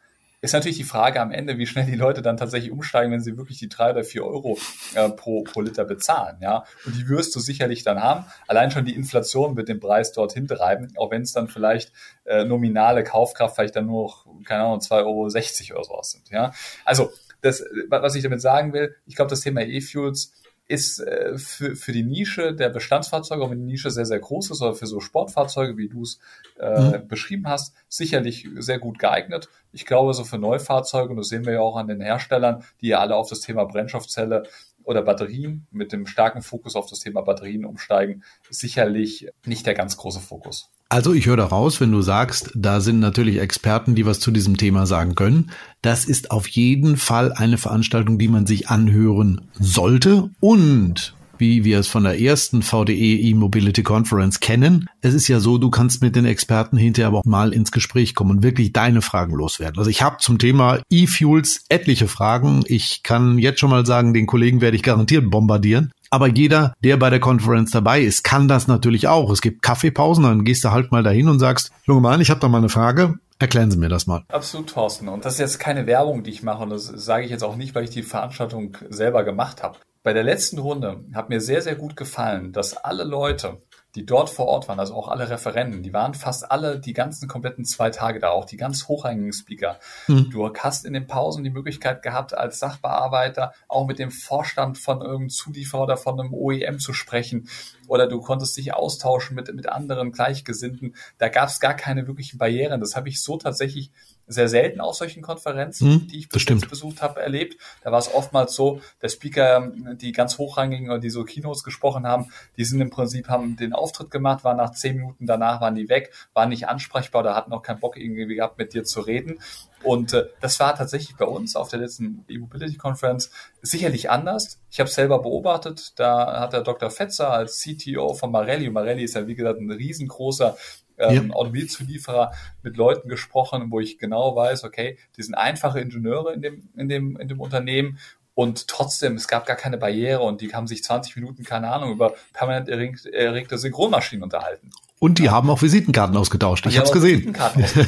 Ist 0.46 0.52
natürlich 0.52 0.76
die 0.76 0.84
Frage 0.84 1.20
am 1.20 1.32
Ende, 1.32 1.58
wie 1.58 1.66
schnell 1.66 1.86
die 1.86 1.96
Leute 1.96 2.22
dann 2.22 2.36
tatsächlich 2.36 2.70
umsteigen, 2.70 3.10
wenn 3.10 3.20
sie 3.20 3.36
wirklich 3.36 3.58
die 3.58 3.68
drei 3.68 3.90
oder 3.90 4.04
vier 4.04 4.24
Euro 4.24 4.56
äh, 4.94 5.08
pro, 5.08 5.42
pro 5.42 5.60
Liter 5.60 5.84
bezahlen. 5.84 6.36
Ja, 6.40 6.62
und 6.84 6.94
die 6.94 7.08
wirst 7.08 7.34
du 7.34 7.40
sicherlich 7.40 7.82
dann 7.82 8.00
haben. 8.00 8.26
Allein 8.46 8.70
schon 8.70 8.84
die 8.84 8.94
Inflation 8.94 9.56
wird 9.56 9.68
den 9.68 9.80
Preis 9.80 10.12
dorthin 10.12 10.46
treiben, 10.46 10.92
auch 10.98 11.10
wenn 11.10 11.22
es 11.22 11.32
dann 11.32 11.48
vielleicht 11.48 11.90
äh, 12.26 12.44
nominale 12.44 13.02
Kaufkraft 13.02 13.56
vielleicht 13.56 13.74
dann 13.74 13.86
nur 13.86 14.04
noch, 14.04 14.26
keine 14.44 14.62
Ahnung, 14.62 14.78
2,60 14.78 15.72
Euro 15.72 15.80
oder 15.80 15.84
sowas 15.84 16.12
sind. 16.12 16.30
Ja, 16.30 16.52
also 16.84 17.10
das, 17.42 17.64
was 17.88 18.14
ich 18.14 18.22
damit 18.22 18.40
sagen 18.40 18.72
will, 18.72 18.94
ich 19.04 19.16
glaube, 19.16 19.30
das 19.30 19.40
Thema 19.40 19.62
E-Fuels 19.62 20.32
ist 20.68 21.00
äh, 21.00 21.38
für, 21.38 21.76
für 21.76 21.92
die 21.92 22.02
Nische 22.02 22.54
der 22.54 22.68
Bestandsfahrzeuge, 22.70 23.42
auch 23.42 23.50
wenn 23.50 23.60
die 23.60 23.72
Nische 23.72 23.90
sehr, 23.90 24.06
sehr 24.06 24.18
groß 24.18 24.50
ist, 24.50 24.62
oder 24.62 24.74
für 24.74 24.86
so 24.86 25.00
Sportfahrzeuge, 25.00 25.76
wie 25.76 25.88
du 25.88 26.02
es 26.02 26.18
äh, 26.58 26.98
mhm. 26.98 27.08
beschrieben 27.08 27.46
hast, 27.46 27.74
sicherlich 27.88 28.48
sehr 28.58 28.78
gut 28.78 28.98
geeignet. 28.98 29.48
Ich 29.72 29.86
glaube, 29.86 30.12
so 30.14 30.24
für 30.24 30.38
Neufahrzeuge, 30.38 31.10
und 31.10 31.18
das 31.18 31.28
sehen 31.28 31.46
wir 31.46 31.54
ja 31.54 31.60
auch 31.60 31.76
an 31.76 31.88
den 31.88 32.00
Herstellern, 32.00 32.64
die 32.80 32.88
ja 32.88 33.00
alle 33.00 33.14
auf 33.14 33.28
das 33.28 33.40
Thema 33.40 33.64
Brennstoffzelle 33.64 34.44
oder 34.82 35.02
Batterien 35.02 35.66
mit 35.70 35.92
dem 35.92 36.06
starken 36.06 36.42
Fokus 36.42 36.76
auf 36.76 36.88
das 36.88 37.00
Thema 37.00 37.20
Batterien 37.22 37.64
umsteigen, 37.64 38.22
sicherlich 38.48 39.28
nicht 39.44 39.66
der 39.66 39.74
ganz 39.74 39.96
große 39.96 40.20
Fokus. 40.20 40.70
Also 40.88 41.12
ich 41.14 41.26
höre 41.26 41.36
daraus, 41.36 41.80
wenn 41.80 41.90
du 41.90 42.00
sagst, 42.00 42.52
da 42.54 42.80
sind 42.80 43.00
natürlich 43.00 43.38
Experten, 43.38 43.96
die 43.96 44.06
was 44.06 44.20
zu 44.20 44.30
diesem 44.30 44.56
Thema 44.56 44.86
sagen 44.86 45.16
können. 45.16 45.50
Das 45.82 46.04
ist 46.04 46.30
auf 46.30 46.46
jeden 46.46 46.96
Fall 46.96 47.32
eine 47.32 47.58
Veranstaltung, 47.58 48.18
die 48.18 48.28
man 48.28 48.46
sich 48.46 48.68
anhören 48.68 49.48
sollte. 49.58 50.30
Und 50.38 51.16
wie 51.38 51.64
wir 51.64 51.78
es 51.78 51.88
von 51.88 52.04
der 52.04 52.20
ersten 52.20 52.62
VDE 52.62 53.20
E-Mobility 53.20 53.82
Conference 53.82 54.40
kennen. 54.40 54.88
Es 55.00 55.14
ist 55.14 55.28
ja 55.28 55.40
so, 55.40 55.58
du 55.58 55.70
kannst 55.70 56.02
mit 56.02 56.16
den 56.16 56.24
Experten 56.24 56.76
hinterher 56.76 57.08
aber 57.08 57.18
auch 57.18 57.24
mal 57.24 57.52
ins 57.52 57.72
Gespräch 57.72 58.14
kommen 58.14 58.30
und 58.30 58.42
wirklich 58.42 58.72
deine 58.72 59.02
Fragen 59.02 59.34
loswerden. 59.34 59.78
Also 59.78 59.90
ich 59.90 60.02
habe 60.02 60.16
zum 60.18 60.38
Thema 60.38 60.80
E-Fuels 60.90 61.64
etliche 61.68 62.08
Fragen. 62.08 62.62
Ich 62.66 63.02
kann 63.02 63.38
jetzt 63.38 63.60
schon 63.60 63.70
mal 63.70 63.86
sagen, 63.86 64.14
den 64.14 64.26
Kollegen 64.26 64.60
werde 64.60 64.76
ich 64.76 64.82
garantiert 64.82 65.30
bombardieren. 65.30 65.92
Aber 66.16 66.28
jeder, 66.28 66.72
der 66.82 66.96
bei 66.96 67.10
der 67.10 67.20
Conference 67.20 67.72
dabei 67.72 68.00
ist, 68.00 68.24
kann 68.24 68.48
das 68.48 68.68
natürlich 68.68 69.06
auch. 69.06 69.28
Es 69.28 69.42
gibt 69.42 69.60
Kaffeepausen, 69.60 70.24
dann 70.24 70.44
gehst 70.44 70.64
du 70.64 70.70
halt 70.70 70.90
mal 70.90 71.02
dahin 71.02 71.28
und 71.28 71.40
sagst, 71.40 71.72
junge 71.84 72.00
Mann, 72.00 72.22
ich 72.22 72.30
habe 72.30 72.40
da 72.40 72.48
mal 72.48 72.56
eine 72.56 72.70
Frage. 72.70 73.18
Erklären 73.38 73.70
Sie 73.70 73.76
mir 73.76 73.90
das 73.90 74.06
mal. 74.06 74.24
Absolut, 74.28 74.70
Thorsten. 74.70 75.08
Und 75.08 75.26
das 75.26 75.34
ist 75.34 75.40
jetzt 75.40 75.58
keine 75.58 75.86
Werbung, 75.86 76.22
die 76.22 76.30
ich 76.30 76.42
mache. 76.42 76.62
Und 76.62 76.70
das 76.70 76.86
sage 76.86 77.26
ich 77.26 77.30
jetzt 77.30 77.44
auch 77.44 77.56
nicht, 77.56 77.74
weil 77.74 77.84
ich 77.84 77.90
die 77.90 78.02
Veranstaltung 78.02 78.78
selber 78.88 79.24
gemacht 79.24 79.62
habe. 79.62 79.76
Bei 80.02 80.14
der 80.14 80.24
letzten 80.24 80.58
Runde 80.58 81.04
hat 81.12 81.28
mir 81.28 81.42
sehr, 81.42 81.60
sehr 81.60 81.74
gut 81.74 81.96
gefallen, 81.96 82.52
dass 82.52 82.78
alle 82.78 83.04
Leute, 83.04 83.58
die 83.96 84.04
dort 84.04 84.28
vor 84.28 84.46
Ort 84.46 84.68
waren, 84.68 84.78
also 84.78 84.94
auch 84.94 85.08
alle 85.08 85.30
Referenten, 85.30 85.82
die 85.82 85.92
waren 85.92 86.12
fast 86.14 86.50
alle 86.50 86.78
die 86.78 86.92
ganzen 86.92 87.28
kompletten 87.28 87.64
zwei 87.64 87.88
Tage 87.88 88.20
da, 88.20 88.28
auch 88.28 88.44
die 88.44 88.58
ganz 88.58 88.88
hochrangigen 88.88 89.32
Speaker. 89.32 89.80
Mhm. 90.06 90.30
Du 90.30 90.52
hast 90.54 90.84
in 90.84 90.92
den 90.92 91.06
Pausen 91.06 91.42
die 91.42 91.50
Möglichkeit 91.50 92.02
gehabt, 92.02 92.36
als 92.36 92.58
Sachbearbeiter 92.58 93.54
auch 93.68 93.86
mit 93.86 93.98
dem 93.98 94.10
Vorstand 94.10 94.78
von 94.78 95.00
irgendeinem 95.00 95.30
Zulieferer 95.30 95.84
oder 95.84 95.96
von 95.96 96.20
einem 96.20 96.34
OEM 96.34 96.78
zu 96.78 96.92
sprechen. 96.92 97.48
Oder 97.88 98.06
du 98.06 98.20
konntest 98.20 98.56
dich 98.56 98.74
austauschen 98.74 99.34
mit, 99.34 99.52
mit 99.54 99.68
anderen 99.68 100.12
Gleichgesinnten. 100.12 100.94
Da 101.18 101.28
gab 101.28 101.48
es 101.48 101.58
gar 101.58 101.74
keine 101.74 102.06
wirklichen 102.06 102.38
Barrieren. 102.38 102.80
Das 102.80 102.96
habe 102.96 103.08
ich 103.08 103.22
so 103.22 103.38
tatsächlich 103.38 103.90
sehr 104.26 104.48
selten 104.48 104.80
auf 104.80 104.96
solchen 104.96 105.22
Konferenzen, 105.22 105.90
hm, 105.90 106.08
die 106.08 106.18
ich 106.18 106.28
besucht 106.28 107.02
habe, 107.02 107.20
erlebt. 107.20 107.56
Da 107.82 107.92
war 107.92 107.98
es 107.98 108.12
oftmals 108.12 108.54
so, 108.54 108.80
der 109.02 109.08
Speaker, 109.08 109.72
die 109.94 110.12
ganz 110.12 110.38
hochrangigen 110.38 110.88
oder 110.88 110.98
die 110.98 111.10
so 111.10 111.24
Kinos 111.24 111.62
gesprochen 111.62 112.06
haben, 112.06 112.30
die 112.56 112.64
sind 112.64 112.80
im 112.80 112.90
Prinzip, 112.90 113.28
haben 113.28 113.56
den 113.56 113.72
Auftritt 113.72 114.10
gemacht, 114.10 114.44
waren 114.44 114.56
nach 114.56 114.72
zehn 114.72 114.96
Minuten 114.96 115.26
danach, 115.26 115.60
waren 115.60 115.74
die 115.74 115.88
weg, 115.88 116.12
waren 116.34 116.48
nicht 116.48 116.68
ansprechbar 116.68 117.22
oder 117.22 117.34
hatten 117.34 117.52
auch 117.52 117.62
keinen 117.62 117.80
Bock 117.80 117.96
irgendwie 117.96 118.34
gehabt, 118.34 118.58
mit 118.58 118.74
dir 118.74 118.84
zu 118.84 119.00
reden. 119.00 119.38
Und 119.82 120.12
äh, 120.14 120.26
das 120.40 120.58
war 120.58 120.74
tatsächlich 120.74 121.16
bei 121.16 121.26
uns 121.26 121.54
auf 121.54 121.68
der 121.68 121.78
letzten 121.78 122.24
E-Mobility 122.28 122.76
Conference 122.76 123.30
sicherlich 123.62 124.10
anders. 124.10 124.58
Ich 124.70 124.80
habe 124.80 124.90
selber 124.90 125.20
beobachtet, 125.20 125.92
da 125.96 126.40
hat 126.40 126.52
der 126.52 126.62
Dr. 126.62 126.90
Fetzer 126.90 127.30
als 127.30 127.60
CTO 127.60 128.14
von 128.14 128.32
Marelli, 128.32 128.68
Marelli 128.70 129.04
ist 129.04 129.14
ja 129.14 129.26
wie 129.26 129.34
gesagt 129.34 129.60
ein 129.60 129.70
riesengroßer 129.70 130.56
ähm, 130.98 131.28
ja. 131.28 131.34
Automobilzulieferer 131.34 132.32
mit 132.62 132.76
Leuten 132.76 133.08
gesprochen, 133.08 133.70
wo 133.70 133.80
ich 133.80 133.98
genau 133.98 134.34
weiß, 134.36 134.64
okay, 134.64 134.98
die 135.16 135.22
sind 135.22 135.34
einfache 135.34 135.80
Ingenieure 135.80 136.32
in 136.32 136.42
dem, 136.42 136.68
in 136.76 136.88
dem, 136.88 137.16
in 137.16 137.28
dem 137.28 137.40
Unternehmen 137.40 137.98
und 138.36 138.68
trotzdem, 138.68 139.14
es 139.14 139.28
gab 139.28 139.46
gar 139.46 139.56
keine 139.56 139.78
Barriere 139.78 140.20
und 140.20 140.42
die 140.42 140.54
haben 140.54 140.66
sich 140.66 140.84
20 140.84 141.16
Minuten, 141.16 141.42
keine 141.42 141.72
Ahnung, 141.72 141.92
über 141.92 142.14
permanent 142.34 142.68
erregte 142.68 143.56
Synchronmaschinen 143.56 144.22
unterhalten. 144.22 144.70
Und 144.98 145.18
die 145.18 145.24
ja. 145.24 145.32
haben 145.32 145.50
auch 145.50 145.60
Visitenkarten 145.60 146.16
ausgetauscht. 146.16 146.64
Ich 146.66 146.78
habe 146.78 146.86
es 146.86 146.92
gesehen. 146.92 147.36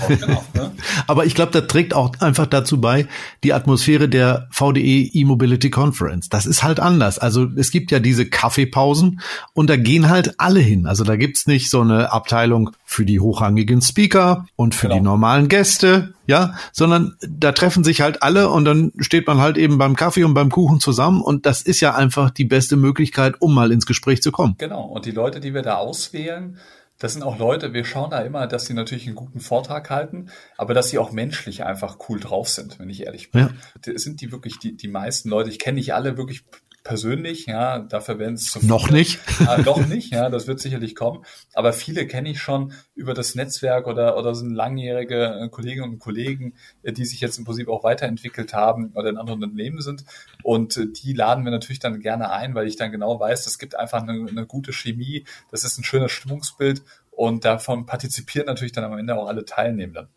genau, 0.07 0.45
ne? 0.53 0.73
Aber 1.07 1.25
ich 1.25 1.35
glaube, 1.35 1.53
das 1.53 1.67
trägt 1.67 1.95
auch 1.95 2.13
einfach 2.21 2.45
dazu 2.45 2.83
bei, 2.83 3.07
die 3.45 3.55
Atmosphäre 3.55 4.11
der 4.11 4.47
VDE 4.51 5.11
E-Mobility 5.15 5.71
Conference. 5.71 6.29
Das 6.29 6.45
ist 6.45 6.63
halt 6.63 6.81
anders. 6.81 7.19
Also 7.19 7.47
es 7.57 7.71
gibt 7.71 7.91
ja 7.93 7.99
diese 7.99 8.27
Kaffeepausen 8.27 9.21
und 9.55 9.71
da 9.71 9.77
gehen 9.77 10.11
halt 10.11 10.35
alle 10.39 10.61
hin. 10.61 10.87
Also 10.87 11.03
da 11.03 11.17
gibt's 11.17 11.47
nicht 11.47 11.71
so 11.71 11.81
eine 11.81 12.13
Abteilung 12.13 12.73
für 12.85 13.07
die 13.07 13.21
hochrangigen 13.21 13.81
Speaker 13.81 14.47
und 14.57 14.75
für 14.75 14.89
genau. 14.89 14.99
die 14.99 15.05
normalen 15.05 15.49
Gäste, 15.49 16.13
ja, 16.27 16.55
sondern 16.73 17.17
da 17.27 17.53
treffen 17.53 17.85
sich 17.85 18.03
halt 18.03 18.23
alle 18.23 18.51
und 18.51 18.67
dann 18.67 18.93
steht 18.99 19.27
man 19.27 19.39
halt 19.39 19.57
eben 19.57 19.79
beim 19.79 19.97
Kaffee 19.97 20.25
und 20.25 20.35
beim 20.35 20.51
Kuchen 20.51 20.79
zusammen 20.79 21.23
und 21.23 21.47
das 21.47 21.63
ist 21.63 21.81
ja 21.81 21.95
einfach 21.95 22.29
die 22.31 22.45
beste 22.45 22.77
Möglichkeit, 22.77 23.37
um 23.41 23.55
mal 23.55 23.73
ins 23.73 23.87
Gespräch 23.87 24.21
zu 24.21 24.31
kommen. 24.31 24.57
Genau. 24.59 24.85
Und 24.85 25.07
die 25.07 25.11
Leute, 25.11 25.41
die 25.41 25.55
wir 25.55 25.63
da 25.63 25.77
auswählen, 25.77 26.59
das 26.99 27.13
sind 27.13 27.23
auch 27.23 27.39
Leute, 27.39 27.73
wir 27.73 27.85
schauen 27.85 28.11
da 28.11 28.21
immer, 28.21 28.47
dass 28.47 28.67
sie 28.67 28.75
natürlich 28.75 29.07
einen 29.07 29.15
guten 29.15 29.41
Vortrag 29.41 29.89
halten, 29.89 30.31
aber 30.57 30.75
dass 30.75 30.91
sie 30.91 30.99
auch 30.99 31.13
menschlich 31.13 31.65
einfach 31.65 31.99
cool 32.09 32.19
drauf 32.19 32.49
sind, 32.49 32.79
wenn 32.79 32.91
ich 32.91 33.07
ehrlich 33.07 33.31
bin. 33.31 33.51
Ja. 33.87 33.99
Sind 33.99 34.21
die 34.21 34.33
wirklich 34.33 34.59
die, 34.59 34.77
die 34.77 34.89
meisten 34.89 35.29
Leute, 35.29 35.51
ich 35.51 35.61
kenne 35.61 35.77
nicht 35.77 35.95
alle 35.95 36.17
wirklich 36.17 36.45
persönlich, 36.85 37.47
ja, 37.47 37.81
dafür 37.81 38.19
werden 38.19 38.35
es 38.35 38.47
zu 38.47 38.61
viele. 38.61 38.71
Noch 38.71 38.91
nicht? 38.91 39.21
Ja, 39.41 39.59
noch 39.59 39.87
nicht, 39.87 40.13
ja, 40.13 40.31
das 40.31 40.47
wird 40.47 40.61
sicherlich 40.61 40.95
kommen. 40.95 41.25
Aber 41.55 41.73
viele 41.73 42.07
kenne 42.07 42.31
ich 42.31 42.41
schon 42.41 42.73
über 42.95 43.15
das 43.15 43.35
Netzwerk 43.35 43.87
oder, 43.87 44.17
oder 44.17 44.35
sind 44.35 44.55
langjährige 44.55 45.41
äh, 45.43 45.49
Kolleginnen 45.49 45.91
und 45.91 45.99
Kollegen, 45.99 46.55
äh, 46.83 46.93
die 46.93 47.05
sich 47.05 47.21
jetzt 47.21 47.39
im 47.39 47.45
Prinzip 47.45 47.69
auch 47.69 47.85
weiterentwickelt 47.85 48.55
haben 48.55 48.93
oder 48.95 49.11
in 49.11 49.17
anderen 49.17 49.43
Unternehmen 49.43 49.81
sind. 49.81 50.05
Und 50.43 50.77
äh, 50.77 50.87
die 50.87 51.13
laden 51.13 51.45
wir 51.45 51.51
natürlich 51.51 51.81
dann 51.81 52.01
gerne 52.01 52.31
ein, 52.31 52.55
weil 52.55 52.67
ich 52.67 52.77
dann 52.77 52.93
genau 52.93 53.21
weiß, 53.21 53.47
es 53.47 53.59
gibt 53.59 53.77
einfach 53.77 54.03
eine, 54.03 54.27
eine 54.29 54.47
gute 54.47 54.73
Chemie, 54.73 55.25
das 55.51 55.65
ist 55.65 55.79
ein 55.79 55.85
schönes 55.85 56.13
Stimmungsbild 56.13 56.83
und 57.11 57.45
davon 57.45 57.87
partizipieren 57.87 58.47
natürlich 58.47 58.73
dann 58.73 58.85
am 58.85 58.97
Ende 58.97 59.17
auch 59.17 59.29
alle 59.29 59.45
Teilnehmenden. 59.45 60.09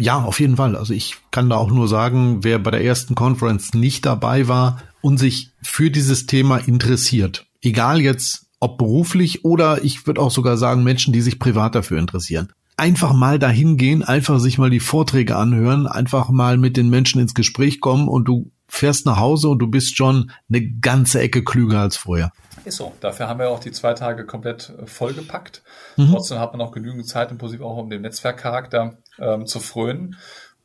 Ja, 0.00 0.22
auf 0.22 0.38
jeden 0.38 0.56
Fall. 0.56 0.76
Also 0.76 0.94
ich 0.94 1.16
kann 1.32 1.50
da 1.50 1.56
auch 1.56 1.70
nur 1.70 1.88
sagen, 1.88 2.44
wer 2.44 2.58
bei 2.60 2.70
der 2.70 2.84
ersten 2.84 3.16
Conference 3.16 3.74
nicht 3.74 4.06
dabei 4.06 4.46
war 4.46 4.80
und 5.00 5.18
sich 5.18 5.52
für 5.62 5.90
dieses 5.90 6.26
Thema 6.26 6.58
interessiert, 6.58 7.46
egal 7.62 8.00
jetzt 8.00 8.48
ob 8.60 8.78
beruflich 8.78 9.44
oder 9.44 9.84
ich 9.84 10.06
würde 10.06 10.20
auch 10.20 10.30
sogar 10.30 10.56
sagen 10.56 10.82
Menschen, 10.82 11.12
die 11.12 11.20
sich 11.20 11.38
privat 11.38 11.74
dafür 11.74 11.98
interessieren. 11.98 12.52
Einfach 12.76 13.12
mal 13.12 13.38
dahin 13.38 13.76
gehen, 13.76 14.02
einfach 14.02 14.38
sich 14.38 14.58
mal 14.58 14.70
die 14.70 14.80
Vorträge 14.80 15.36
anhören, 15.36 15.86
einfach 15.86 16.28
mal 16.28 16.58
mit 16.58 16.76
den 16.76 16.90
Menschen 16.90 17.20
ins 17.20 17.34
Gespräch 17.34 17.80
kommen 17.80 18.08
und 18.08 18.26
du 18.26 18.50
fährst 18.68 19.06
nach 19.06 19.18
Hause 19.18 19.48
und 19.48 19.58
du 19.58 19.66
bist 19.66 19.96
schon 19.96 20.30
eine 20.48 20.62
ganze 20.62 21.20
Ecke 21.20 21.42
klüger 21.42 21.80
als 21.80 21.96
vorher. 21.96 22.32
Ist 22.64 22.76
so. 22.76 22.92
Dafür 23.00 23.28
haben 23.28 23.40
wir 23.40 23.48
auch 23.48 23.60
die 23.60 23.72
zwei 23.72 23.94
Tage 23.94 24.26
komplett 24.26 24.74
äh, 24.78 24.86
vollgepackt. 24.86 25.62
Mhm. 25.96 26.10
Trotzdem 26.10 26.38
hat 26.38 26.52
man 26.52 26.58
noch 26.58 26.72
genügend 26.72 27.08
Zeit 27.08 27.30
im 27.30 27.38
Prinzip 27.38 27.62
auch 27.62 27.76
um 27.76 27.88
den 27.88 28.02
Netzwerkcharakter 28.02 28.98
ähm, 29.18 29.46
zu 29.46 29.60
frönen. 29.60 30.16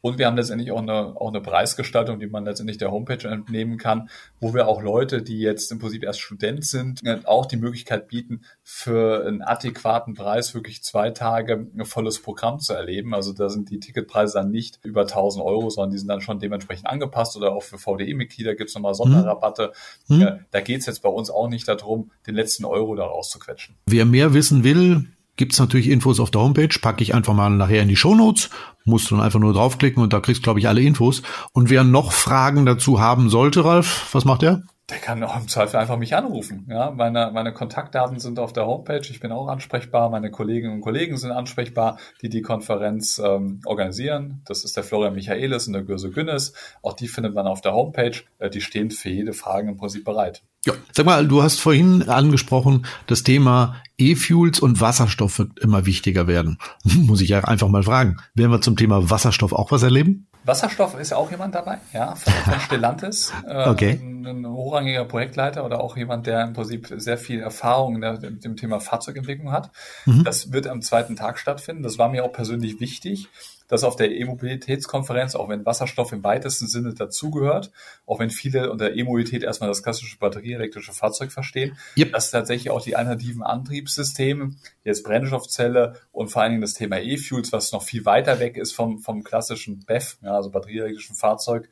Und 0.05 0.17
wir 0.17 0.25
haben 0.25 0.35
letztendlich 0.35 0.69
auch 0.73 0.81
eine, 0.81 1.15
auch 1.15 1.29
eine 1.29 1.39
Preisgestaltung, 1.39 2.19
die 2.19 2.27
man 2.27 2.43
letztendlich 2.43 2.77
der 2.77 2.91
Homepage 2.91 3.25
entnehmen 3.25 3.77
kann, 3.77 4.09
wo 4.41 4.53
wir 4.53 4.67
auch 4.67 4.81
Leute, 4.81 5.21
die 5.21 5.39
jetzt 5.39 5.71
im 5.71 5.79
Prinzip 5.79 6.03
erst 6.03 6.19
Student 6.19 6.65
sind, 6.65 6.99
auch 7.25 7.45
die 7.45 7.55
Möglichkeit 7.55 8.09
bieten, 8.09 8.41
für 8.63 9.25
einen 9.25 9.41
adäquaten 9.41 10.13
Preis 10.13 10.53
wirklich 10.53 10.83
zwei 10.83 11.11
Tage 11.11 11.67
ein 11.73 11.85
volles 11.85 12.21
Programm 12.21 12.59
zu 12.59 12.73
erleben. 12.73 13.13
Also 13.13 13.31
da 13.31 13.47
sind 13.47 13.69
die 13.69 13.79
Ticketpreise 13.79 14.39
dann 14.39 14.51
nicht 14.51 14.81
über 14.83 15.03
1000 15.03 15.45
Euro, 15.45 15.69
sondern 15.69 15.91
die 15.91 15.97
sind 15.97 16.09
dann 16.09 16.19
schon 16.19 16.37
dementsprechend 16.37 16.87
angepasst 16.87 17.37
oder 17.37 17.53
auch 17.53 17.63
für 17.63 17.77
VDE-Mitglieder 17.77 18.55
gibt 18.55 18.71
es 18.71 18.75
nochmal 18.75 18.95
Sonderrabatte. 18.95 19.71
Mhm. 20.09 20.39
Da 20.51 20.59
geht 20.59 20.81
es 20.81 20.85
jetzt 20.85 21.01
bei 21.01 21.09
uns 21.09 21.29
auch 21.29 21.47
nicht 21.47 21.65
darum, 21.69 22.11
den 22.27 22.35
letzten 22.35 22.65
Euro 22.65 22.95
da 22.95 23.05
rauszuquetschen. 23.05 23.75
Wer 23.85 24.03
mehr 24.03 24.33
wissen 24.33 24.65
will, 24.65 25.05
gibt's 25.35 25.59
natürlich 25.59 25.89
Infos 25.89 26.19
auf 26.19 26.31
der 26.31 26.41
Homepage, 26.41 26.79
packe 26.81 27.03
ich 27.03 27.15
einfach 27.15 27.33
mal 27.33 27.49
nachher 27.49 27.81
in 27.81 27.87
die 27.87 27.95
Shownotes, 27.95 28.49
musst 28.85 29.09
du 29.09 29.15
dann 29.15 29.23
einfach 29.23 29.39
nur 29.39 29.53
draufklicken 29.53 30.01
und 30.01 30.13
da 30.13 30.19
kriegst 30.19 30.43
glaube 30.43 30.59
ich 30.59 30.67
alle 30.67 30.81
Infos. 30.81 31.21
Und 31.53 31.69
wer 31.69 31.83
noch 31.83 32.11
Fragen 32.11 32.65
dazu 32.65 32.99
haben 32.99 33.29
sollte, 33.29 33.65
Ralf, 33.65 34.09
was 34.13 34.25
macht 34.25 34.43
er? 34.43 34.63
Der 34.89 34.97
kann 34.97 35.23
auch 35.23 35.37
im 35.37 35.47
Zweifel 35.47 35.77
einfach 35.77 35.97
mich 35.97 36.13
anrufen. 36.13 36.67
Ja, 36.69 36.91
meine, 36.91 37.31
meine 37.33 37.53
Kontaktdaten 37.53 38.19
sind 38.19 38.37
auf 38.37 38.51
der 38.51 38.65
Homepage. 38.65 39.01
Ich 39.09 39.21
bin 39.21 39.31
auch 39.31 39.47
ansprechbar. 39.47 40.09
Meine 40.09 40.29
Kolleginnen 40.29 40.73
und 40.73 40.81
Kollegen 40.81 41.15
sind 41.15 41.31
ansprechbar, 41.31 41.97
die 42.21 42.27
die 42.27 42.41
Konferenz 42.41 43.17
ähm, 43.17 43.61
organisieren. 43.65 44.41
Das 44.45 44.65
ist 44.65 44.75
der 44.75 44.83
Florian 44.83 45.15
Michaelis 45.15 45.67
und 45.67 45.73
der 45.73 45.83
Gürse 45.83 46.11
Günnes. 46.11 46.53
Auch 46.81 46.93
die 46.93 47.07
findet 47.07 47.33
man 47.33 47.47
auf 47.47 47.61
der 47.61 47.73
Homepage. 47.73 48.23
Äh, 48.39 48.49
die 48.49 48.59
stehen 48.59 48.91
für 48.91 49.09
jede 49.09 49.31
Frage 49.31 49.69
im 49.69 49.77
Prinzip 49.77 50.03
bereit. 50.03 50.43
Ja, 50.65 50.73
sag 50.93 51.05
mal, 51.05 51.27
du 51.27 51.43
hast 51.43 51.59
vorhin 51.59 52.07
angesprochen, 52.07 52.85
das 53.07 53.23
Thema 53.23 53.75
E-Fuels 53.97 54.59
und 54.61 54.79
Wasserstoff 54.79 55.39
wird 55.39 55.59
immer 55.59 55.85
wichtiger 55.85 56.25
werden. 56.27 56.57
Muss 56.83 57.19
ich 57.19 57.29
ja 57.29 57.39
einfach 57.41 57.67
mal 57.67 57.83
fragen. 57.83 58.17
Werden 58.33 58.51
wir 58.51 58.61
zum 58.61 58.77
Thema 58.77 59.09
Wasserstoff 59.09 59.51
auch 59.51 59.71
was 59.71 59.83
erleben? 59.83 60.27
Wasserstoff 60.45 60.99
ist 60.99 61.13
auch 61.13 61.31
jemand 61.31 61.55
dabei, 61.55 61.77
ja, 61.93 62.15
von, 62.15 62.33
von 62.33 62.59
Stellantis, 62.59 63.31
äh, 63.47 63.69
okay. 63.69 63.91
ein, 64.01 64.25
ein 64.25 64.47
hochrangiger 64.47 65.05
Projektleiter 65.05 65.65
oder 65.65 65.79
auch 65.79 65.95
jemand, 65.95 66.27
der 66.27 66.43
im 66.43 66.53
Prinzip 66.53 66.93
sehr 66.97 67.17
viel 67.17 67.39
Erfahrung 67.39 68.01
der, 68.01 68.17
dem 68.17 68.57
Thema 68.57 68.81
Fahrzeugentwicklung 68.81 69.51
hat. 69.51 69.71
Mhm. 70.05 70.23
Das 70.25 70.51
wird 70.51 70.67
am 70.67 70.81
zweiten 70.81 71.15
Tag 71.15 71.39
stattfinden. 71.39 71.83
Das 71.83 71.97
war 71.97 72.09
mir 72.09 72.25
auch 72.25 72.33
persönlich 72.33 72.81
wichtig, 72.81 73.29
dass 73.73 73.83
auf 73.83 73.95
der 73.95 74.11
E-Mobilitätskonferenz, 74.11 75.33
auch 75.33 75.49
wenn 75.49 75.65
Wasserstoff 75.65 76.11
im 76.11 76.23
weitesten 76.23 76.67
Sinne 76.67 76.93
dazugehört, 76.93 77.71
auch 78.05 78.19
wenn 78.19 78.29
viele 78.29 78.69
unter 78.69 78.95
E-Mobilität 78.95 79.41
erstmal 79.41 79.67
das 79.67 79.81
klassische 79.81 80.19
batterieelektrische 80.19 80.93
Fahrzeug 80.93 81.31
verstehen, 81.31 81.75
yep. 81.97 82.13
dass 82.13 82.29
tatsächlich 82.29 82.69
auch 82.69 82.83
die 82.83 82.95
alternativen 82.95 83.41
Antriebssysteme, 83.41 84.51
jetzt 84.83 85.03
Brennstoffzelle 85.03 85.95
und 86.11 86.27
vor 86.27 86.43
allen 86.43 86.51
Dingen 86.51 86.61
das 86.61 86.75
Thema 86.75 86.99
E-Fuels, 86.99 87.51
was 87.51 87.71
noch 87.71 87.81
viel 87.81 88.05
weiter 88.05 88.39
weg 88.39 88.57
ist 88.57 88.73
vom, 88.73 88.99
vom 88.99 89.23
klassischen 89.23 89.79
BEF, 89.79 90.17
ja, 90.21 90.35
also 90.35 90.51
batterieelektrischen 90.51 91.15
Fahrzeug, 91.15 91.67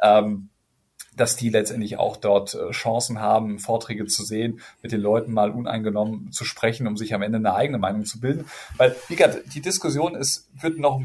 ähm, 0.00 0.50
dass 1.16 1.34
die 1.34 1.48
letztendlich 1.48 1.98
auch 1.98 2.16
dort 2.16 2.54
äh, 2.54 2.70
Chancen 2.70 3.18
haben, 3.18 3.58
Vorträge 3.58 4.06
zu 4.06 4.22
sehen, 4.22 4.60
mit 4.82 4.92
den 4.92 5.00
Leuten 5.00 5.32
mal 5.32 5.50
uneingenommen 5.50 6.30
zu 6.30 6.44
sprechen, 6.44 6.86
um 6.86 6.96
sich 6.96 7.12
am 7.12 7.22
Ende 7.22 7.38
eine 7.38 7.54
eigene 7.54 7.78
Meinung 7.78 8.04
zu 8.04 8.20
bilden. 8.20 8.44
Weil, 8.76 8.94
wie 9.08 9.16
gesagt, 9.16 9.52
die 9.52 9.60
Diskussion 9.60 10.14
ist, 10.14 10.48
wird 10.54 10.78
noch 10.78 11.02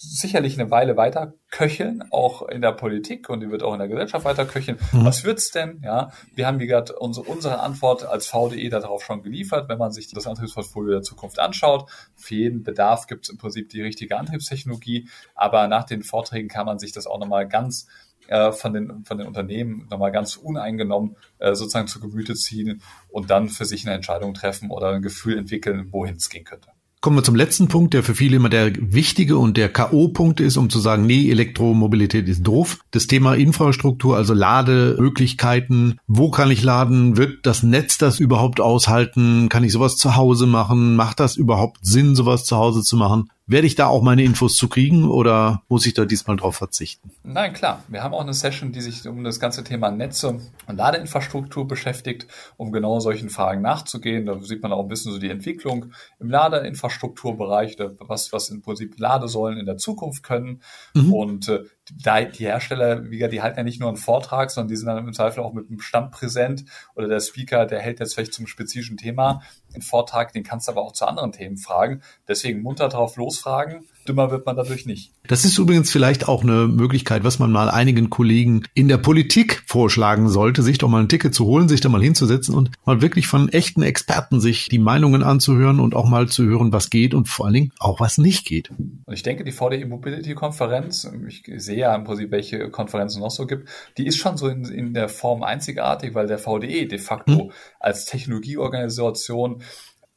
sicherlich 0.00 0.58
eine 0.58 0.70
Weile 0.70 0.96
weiter 0.96 1.34
köcheln, 1.50 2.04
auch 2.10 2.46
in 2.48 2.62
der 2.62 2.70
Politik 2.70 3.28
und 3.28 3.40
die 3.40 3.50
wird 3.50 3.64
auch 3.64 3.72
in 3.72 3.80
der 3.80 3.88
Gesellschaft 3.88 4.24
weiter 4.24 4.46
köcheln. 4.46 4.78
Mhm. 4.92 5.04
Was 5.04 5.24
wird's 5.24 5.50
denn? 5.50 5.82
Ja, 5.84 6.12
wir 6.36 6.46
haben 6.46 6.60
wie 6.60 6.68
gesagt 6.68 6.92
unsere, 6.92 7.26
unsere 7.26 7.58
Antwort 7.58 8.04
als 8.04 8.28
VDE 8.28 8.68
darauf 8.68 9.02
schon 9.02 9.24
geliefert, 9.24 9.68
wenn 9.68 9.78
man 9.78 9.90
sich 9.90 10.08
das 10.12 10.28
Antriebsportfolio 10.28 10.92
der 10.92 11.02
Zukunft 11.02 11.40
anschaut. 11.40 11.90
Für 12.14 12.36
jeden 12.36 12.62
Bedarf 12.62 13.08
gibt's 13.08 13.28
im 13.28 13.38
Prinzip 13.38 13.70
die 13.70 13.82
richtige 13.82 14.16
Antriebstechnologie, 14.16 15.08
aber 15.34 15.66
nach 15.66 15.84
den 15.84 16.04
Vorträgen 16.04 16.48
kann 16.48 16.66
man 16.66 16.78
sich 16.78 16.92
das 16.92 17.08
auch 17.08 17.18
nochmal 17.18 17.48
ganz 17.48 17.88
äh, 18.28 18.52
von, 18.52 18.72
den, 18.72 19.04
von 19.04 19.18
den 19.18 19.26
Unternehmen 19.26 19.88
nochmal 19.90 20.12
ganz 20.12 20.36
uneingenommen 20.36 21.16
äh, 21.38 21.54
sozusagen 21.54 21.88
zu 21.88 21.98
Gemüte 21.98 22.34
ziehen 22.34 22.82
und 23.08 23.30
dann 23.30 23.48
für 23.48 23.64
sich 23.64 23.84
eine 23.84 23.96
Entscheidung 23.96 24.34
treffen 24.34 24.70
oder 24.70 24.90
ein 24.90 25.02
Gefühl 25.02 25.36
entwickeln, 25.38 25.88
wohin 25.90 26.16
es 26.16 26.30
gehen 26.30 26.44
könnte. 26.44 26.68
Kommen 27.00 27.16
wir 27.16 27.22
zum 27.22 27.36
letzten 27.36 27.68
Punkt, 27.68 27.94
der 27.94 28.02
für 28.02 28.16
viele 28.16 28.36
immer 28.36 28.48
der 28.48 28.72
wichtige 28.76 29.38
und 29.38 29.56
der 29.56 29.68
K.O.-Punkt 29.68 30.40
ist, 30.40 30.56
um 30.56 30.68
zu 30.68 30.80
sagen, 30.80 31.06
nee, 31.06 31.30
Elektromobilität 31.30 32.28
ist 32.28 32.42
doof. 32.42 32.80
Das 32.90 33.06
Thema 33.06 33.34
Infrastruktur, 33.34 34.16
also 34.16 34.34
Lademöglichkeiten. 34.34 36.00
Wo 36.08 36.30
kann 36.30 36.50
ich 36.50 36.64
laden? 36.64 37.16
Wird 37.16 37.46
das 37.46 37.62
Netz 37.62 37.98
das 37.98 38.18
überhaupt 38.18 38.60
aushalten? 38.60 39.48
Kann 39.48 39.62
ich 39.62 39.70
sowas 39.70 39.96
zu 39.96 40.16
Hause 40.16 40.48
machen? 40.48 40.96
Macht 40.96 41.20
das 41.20 41.36
überhaupt 41.36 41.78
Sinn, 41.82 42.16
sowas 42.16 42.44
zu 42.44 42.56
Hause 42.56 42.82
zu 42.82 42.96
machen? 42.96 43.30
Werde 43.50 43.66
ich 43.66 43.76
da 43.76 43.86
auch 43.86 44.02
meine 44.02 44.22
Infos 44.22 44.56
zu 44.56 44.68
kriegen 44.68 45.08
oder 45.08 45.62
muss 45.68 45.86
ich 45.86 45.94
da 45.94 46.04
diesmal 46.04 46.36
drauf 46.36 46.56
verzichten? 46.56 47.10
Nein, 47.22 47.54
klar. 47.54 47.82
Wir 47.88 48.02
haben 48.02 48.12
auch 48.12 48.20
eine 48.20 48.34
Session, 48.34 48.72
die 48.72 48.82
sich 48.82 49.08
um 49.08 49.24
das 49.24 49.40
ganze 49.40 49.64
Thema 49.64 49.90
Netze 49.90 50.38
und 50.66 50.76
Ladeinfrastruktur 50.76 51.66
beschäftigt, 51.66 52.26
um 52.58 52.72
genau 52.72 53.00
solchen 53.00 53.30
Fragen 53.30 53.62
nachzugehen. 53.62 54.26
Da 54.26 54.38
sieht 54.42 54.62
man 54.62 54.72
auch 54.72 54.82
ein 54.82 54.88
bisschen 54.88 55.12
so 55.12 55.18
die 55.18 55.30
Entwicklung 55.30 55.94
im 56.20 56.28
Ladeinfrastrukturbereich, 56.28 57.78
was, 58.00 58.34
was 58.34 58.50
im 58.50 58.60
Prinzip 58.60 58.98
Ladesäulen 58.98 59.58
in 59.58 59.64
der 59.64 59.78
Zukunft 59.78 60.22
können. 60.22 60.60
Mhm. 60.92 61.12
Und 61.14 61.48
äh, 61.48 61.64
da 61.90 62.20
die 62.20 62.44
Hersteller, 62.44 63.10
wie 63.10 63.16
gesagt, 63.16 63.32
die 63.32 63.40
halten 63.40 63.58
ja 63.58 63.64
nicht 63.64 63.80
nur 63.80 63.88
einen 63.88 63.96
Vortrag, 63.96 64.50
sondern 64.50 64.68
die 64.68 64.76
sind 64.76 64.88
dann 64.88 64.98
im 64.98 65.12
Zweifel 65.14 65.42
auch 65.42 65.54
mit 65.54 65.68
einem 65.68 65.80
Stand 65.80 66.10
präsent 66.10 66.64
oder 66.94 67.08
der 67.08 67.20
Speaker, 67.20 67.64
der 67.64 67.80
hält 67.80 68.00
jetzt 68.00 68.14
vielleicht 68.14 68.34
zum 68.34 68.46
spezifischen 68.46 68.98
Thema 68.98 69.40
einen 69.74 69.82
Vortrag, 69.82 70.32
den 70.32 70.42
kannst 70.42 70.68
du 70.68 70.72
aber 70.72 70.82
auch 70.82 70.92
zu 70.92 71.06
anderen 71.06 71.32
Themen 71.32 71.58
fragen. 71.58 72.02
Deswegen 72.26 72.62
munter 72.62 72.88
drauf 72.88 73.16
losfragen 73.16 73.86
dümmer 74.08 74.30
wird 74.30 74.46
man 74.46 74.56
dadurch 74.56 74.86
nicht. 74.86 75.12
Das 75.26 75.44
ist 75.44 75.58
übrigens 75.58 75.90
vielleicht 75.90 76.28
auch 76.28 76.42
eine 76.42 76.66
Möglichkeit, 76.66 77.24
was 77.24 77.38
man 77.38 77.52
mal 77.52 77.68
einigen 77.68 78.10
Kollegen 78.10 78.64
in 78.74 78.88
der 78.88 78.98
Politik 78.98 79.62
vorschlagen 79.66 80.28
sollte, 80.28 80.62
sich 80.62 80.78
doch 80.78 80.88
mal 80.88 81.00
ein 81.00 81.08
Ticket 81.08 81.34
zu 81.34 81.44
holen, 81.44 81.68
sich 81.68 81.80
da 81.80 81.88
mal 81.88 82.02
hinzusetzen 82.02 82.54
und 82.54 82.70
mal 82.84 83.02
wirklich 83.02 83.26
von 83.26 83.48
echten 83.48 83.82
Experten 83.82 84.40
sich 84.40 84.68
die 84.68 84.78
Meinungen 84.78 85.22
anzuhören 85.22 85.80
und 85.80 85.94
auch 85.94 86.08
mal 86.08 86.28
zu 86.28 86.44
hören, 86.44 86.72
was 86.72 86.90
geht 86.90 87.14
und 87.14 87.28
vor 87.28 87.46
allen 87.46 87.54
Dingen 87.54 87.72
auch 87.78 88.00
was 88.00 88.18
nicht 88.18 88.46
geht. 88.46 88.70
Und 88.70 89.12
ich 89.12 89.22
denke, 89.22 89.44
die 89.44 89.52
VDE 89.52 89.84
Mobility 89.86 90.34
Konferenz, 90.34 91.10
ich 91.26 91.42
sehe 91.56 91.78
ja 91.78 91.94
im 91.94 92.04
Prinzip, 92.04 92.30
welche 92.30 92.70
Konferenzen 92.70 93.20
noch 93.20 93.30
so 93.30 93.46
gibt, 93.46 93.68
die 93.96 94.06
ist 94.06 94.16
schon 94.16 94.36
so 94.36 94.48
in, 94.48 94.64
in 94.64 94.94
der 94.94 95.08
Form 95.08 95.42
einzigartig, 95.42 96.14
weil 96.14 96.26
der 96.26 96.38
VDE 96.38 96.86
de 96.86 96.98
facto 96.98 97.32
hm. 97.32 97.52
als 97.78 98.06
Technologieorganisation 98.06 99.62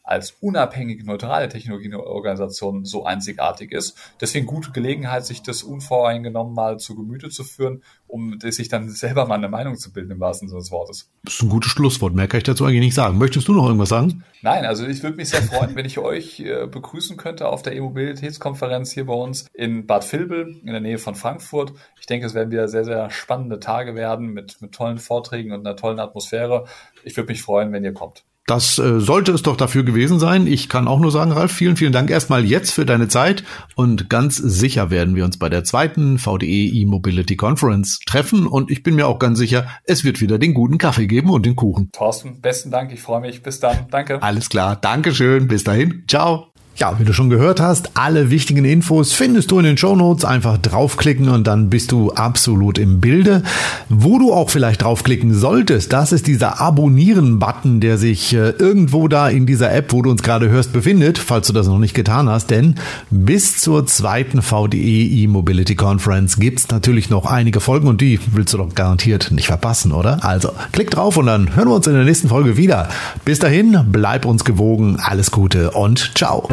als 0.03 0.31
unabhängige, 0.41 1.05
neutrale 1.05 1.49
Technologieorganisation 1.49 2.85
so 2.85 3.05
einzigartig 3.05 3.71
ist. 3.71 3.97
Deswegen 4.19 4.45
gute 4.45 4.71
Gelegenheit, 4.71 5.25
sich 5.25 5.43
das 5.43 5.63
unvoreingenommen 5.63 6.53
mal 6.53 6.77
zu 6.77 6.95
Gemüte 6.95 7.29
zu 7.29 7.43
führen, 7.43 7.83
um 8.07 8.39
sich 8.39 8.67
dann 8.67 8.89
selber 8.89 9.25
mal 9.25 9.35
eine 9.35 9.47
Meinung 9.47 9.77
zu 9.77 9.93
bilden, 9.93 10.11
im 10.11 10.19
wahrsten 10.19 10.49
Sinne 10.49 10.59
des 10.59 10.71
Wortes. 10.71 11.11
Das 11.23 11.35
ist 11.35 11.43
ein 11.43 11.49
gutes 11.49 11.71
Schlusswort. 11.71 12.13
Mehr 12.13 12.27
kann 12.27 12.39
ich 12.39 12.43
dazu 12.43 12.65
eigentlich 12.65 12.81
nicht 12.81 12.95
sagen. 12.95 13.17
Möchtest 13.17 13.47
du 13.47 13.53
noch 13.53 13.65
irgendwas 13.65 13.89
sagen? 13.89 14.23
Nein, 14.41 14.65
also 14.65 14.87
ich 14.87 15.03
würde 15.03 15.17
mich 15.17 15.29
sehr 15.29 15.43
freuen, 15.43 15.75
wenn 15.75 15.85
ich 15.85 15.99
euch 15.99 16.39
äh, 16.39 16.65
begrüßen 16.65 17.15
könnte 17.15 17.47
auf 17.47 17.61
der 17.61 17.75
E-Mobilitätskonferenz 17.75 18.91
hier 18.91 19.05
bei 19.05 19.13
uns 19.13 19.45
in 19.53 19.85
Bad 19.85 20.11
Vilbel 20.11 20.59
in 20.61 20.71
der 20.71 20.79
Nähe 20.79 20.97
von 20.97 21.15
Frankfurt. 21.15 21.73
Ich 21.99 22.07
denke, 22.07 22.25
es 22.25 22.33
werden 22.33 22.51
wieder 22.51 22.67
sehr, 22.67 22.83
sehr 22.83 23.11
spannende 23.11 23.59
Tage 23.59 23.95
werden 23.95 24.27
mit, 24.27 24.61
mit 24.61 24.71
tollen 24.71 24.97
Vorträgen 24.97 25.51
und 25.51 25.65
einer 25.65 25.75
tollen 25.75 25.99
Atmosphäre. 25.99 26.65
Ich 27.03 27.15
würde 27.15 27.31
mich 27.31 27.43
freuen, 27.43 27.71
wenn 27.71 27.83
ihr 27.83 27.93
kommt. 27.93 28.25
Das 28.51 28.77
äh, 28.79 28.99
sollte 28.99 29.31
es 29.31 29.43
doch 29.43 29.55
dafür 29.55 29.83
gewesen 29.83 30.19
sein. 30.19 30.45
Ich 30.45 30.67
kann 30.67 30.89
auch 30.89 30.99
nur 30.99 31.09
sagen, 31.09 31.31
Ralf, 31.31 31.53
vielen, 31.53 31.77
vielen 31.77 31.93
Dank 31.93 32.09
erstmal 32.09 32.43
jetzt 32.43 32.71
für 32.71 32.85
deine 32.85 33.07
Zeit 33.07 33.45
und 33.75 34.09
ganz 34.09 34.35
sicher 34.35 34.89
werden 34.89 35.15
wir 35.15 35.23
uns 35.23 35.39
bei 35.39 35.47
der 35.47 35.63
zweiten 35.63 36.17
VDE 36.17 36.67
E-Mobility 36.67 37.37
Conference 37.37 37.99
treffen 38.05 38.45
und 38.45 38.69
ich 38.69 38.83
bin 38.83 38.95
mir 38.95 39.07
auch 39.07 39.19
ganz 39.19 39.39
sicher, 39.39 39.69
es 39.85 40.03
wird 40.03 40.19
wieder 40.19 40.37
den 40.37 40.53
guten 40.53 40.77
Kaffee 40.77 41.07
geben 41.07 41.29
und 41.29 41.45
den 41.45 41.55
Kuchen. 41.55 41.91
Thorsten, 41.93 42.41
besten 42.41 42.71
Dank, 42.71 42.91
ich 42.91 43.01
freue 43.01 43.21
mich. 43.21 43.41
Bis 43.41 43.61
dann. 43.61 43.87
Danke. 43.89 44.21
Alles 44.21 44.49
klar. 44.49 44.75
Dankeschön. 44.75 45.47
Bis 45.47 45.63
dahin. 45.63 46.03
Ciao. 46.09 46.50
Ja, 46.81 46.97
wie 46.97 47.03
du 47.03 47.13
schon 47.13 47.29
gehört 47.29 47.59
hast, 47.59 47.91
alle 47.93 48.31
wichtigen 48.31 48.65
Infos 48.65 49.13
findest 49.13 49.51
du 49.51 49.59
in 49.59 49.65
den 49.65 49.77
Show 49.77 49.95
Notes. 49.95 50.25
Einfach 50.25 50.57
draufklicken 50.57 51.29
und 51.29 51.45
dann 51.45 51.69
bist 51.69 51.91
du 51.91 52.11
absolut 52.13 52.79
im 52.79 52.99
Bilde. 52.99 53.43
Wo 53.87 54.17
du 54.17 54.33
auch 54.33 54.49
vielleicht 54.49 54.81
draufklicken 54.81 55.31
solltest, 55.31 55.93
das 55.93 56.11
ist 56.11 56.25
dieser 56.25 56.59
Abonnieren-Button, 56.59 57.81
der 57.81 57.99
sich 57.99 58.33
äh, 58.33 58.49
irgendwo 58.57 59.07
da 59.07 59.29
in 59.29 59.45
dieser 59.45 59.71
App, 59.71 59.93
wo 59.93 60.01
du 60.01 60.09
uns 60.09 60.23
gerade 60.23 60.49
hörst, 60.49 60.73
befindet, 60.73 61.19
falls 61.19 61.45
du 61.45 61.53
das 61.53 61.67
noch 61.67 61.77
nicht 61.77 61.93
getan 61.93 62.27
hast. 62.27 62.49
Denn 62.49 62.73
bis 63.11 63.57
zur 63.59 63.85
zweiten 63.85 64.41
VDE 64.41 65.05
E-Mobility 65.21 65.75
Conference 65.75 66.37
gibt's 66.37 66.67
natürlich 66.69 67.11
noch 67.11 67.27
einige 67.27 67.59
Folgen 67.59 67.89
und 67.89 68.01
die 68.01 68.19
willst 68.31 68.55
du 68.55 68.57
doch 68.57 68.73
garantiert 68.73 69.29
nicht 69.29 69.45
verpassen, 69.45 69.91
oder? 69.91 70.25
Also 70.25 70.49
klick 70.71 70.89
drauf 70.89 71.15
und 71.17 71.27
dann 71.27 71.55
hören 71.55 71.67
wir 71.67 71.75
uns 71.75 71.85
in 71.85 71.93
der 71.93 72.05
nächsten 72.05 72.29
Folge 72.29 72.57
wieder. 72.57 72.89
Bis 73.23 73.37
dahin, 73.37 73.85
bleib 73.91 74.25
uns 74.25 74.43
gewogen, 74.45 74.97
alles 74.99 75.29
Gute 75.29 75.69
und 75.69 76.13
ciao. 76.15 76.49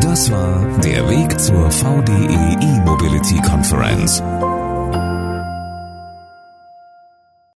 Das 0.00 0.30
war 0.30 0.64
der 0.82 1.08
Weg 1.08 1.38
zur 1.38 1.70
VDE 1.70 2.56
E-Mobility 2.60 3.40
Conference. 3.42 4.22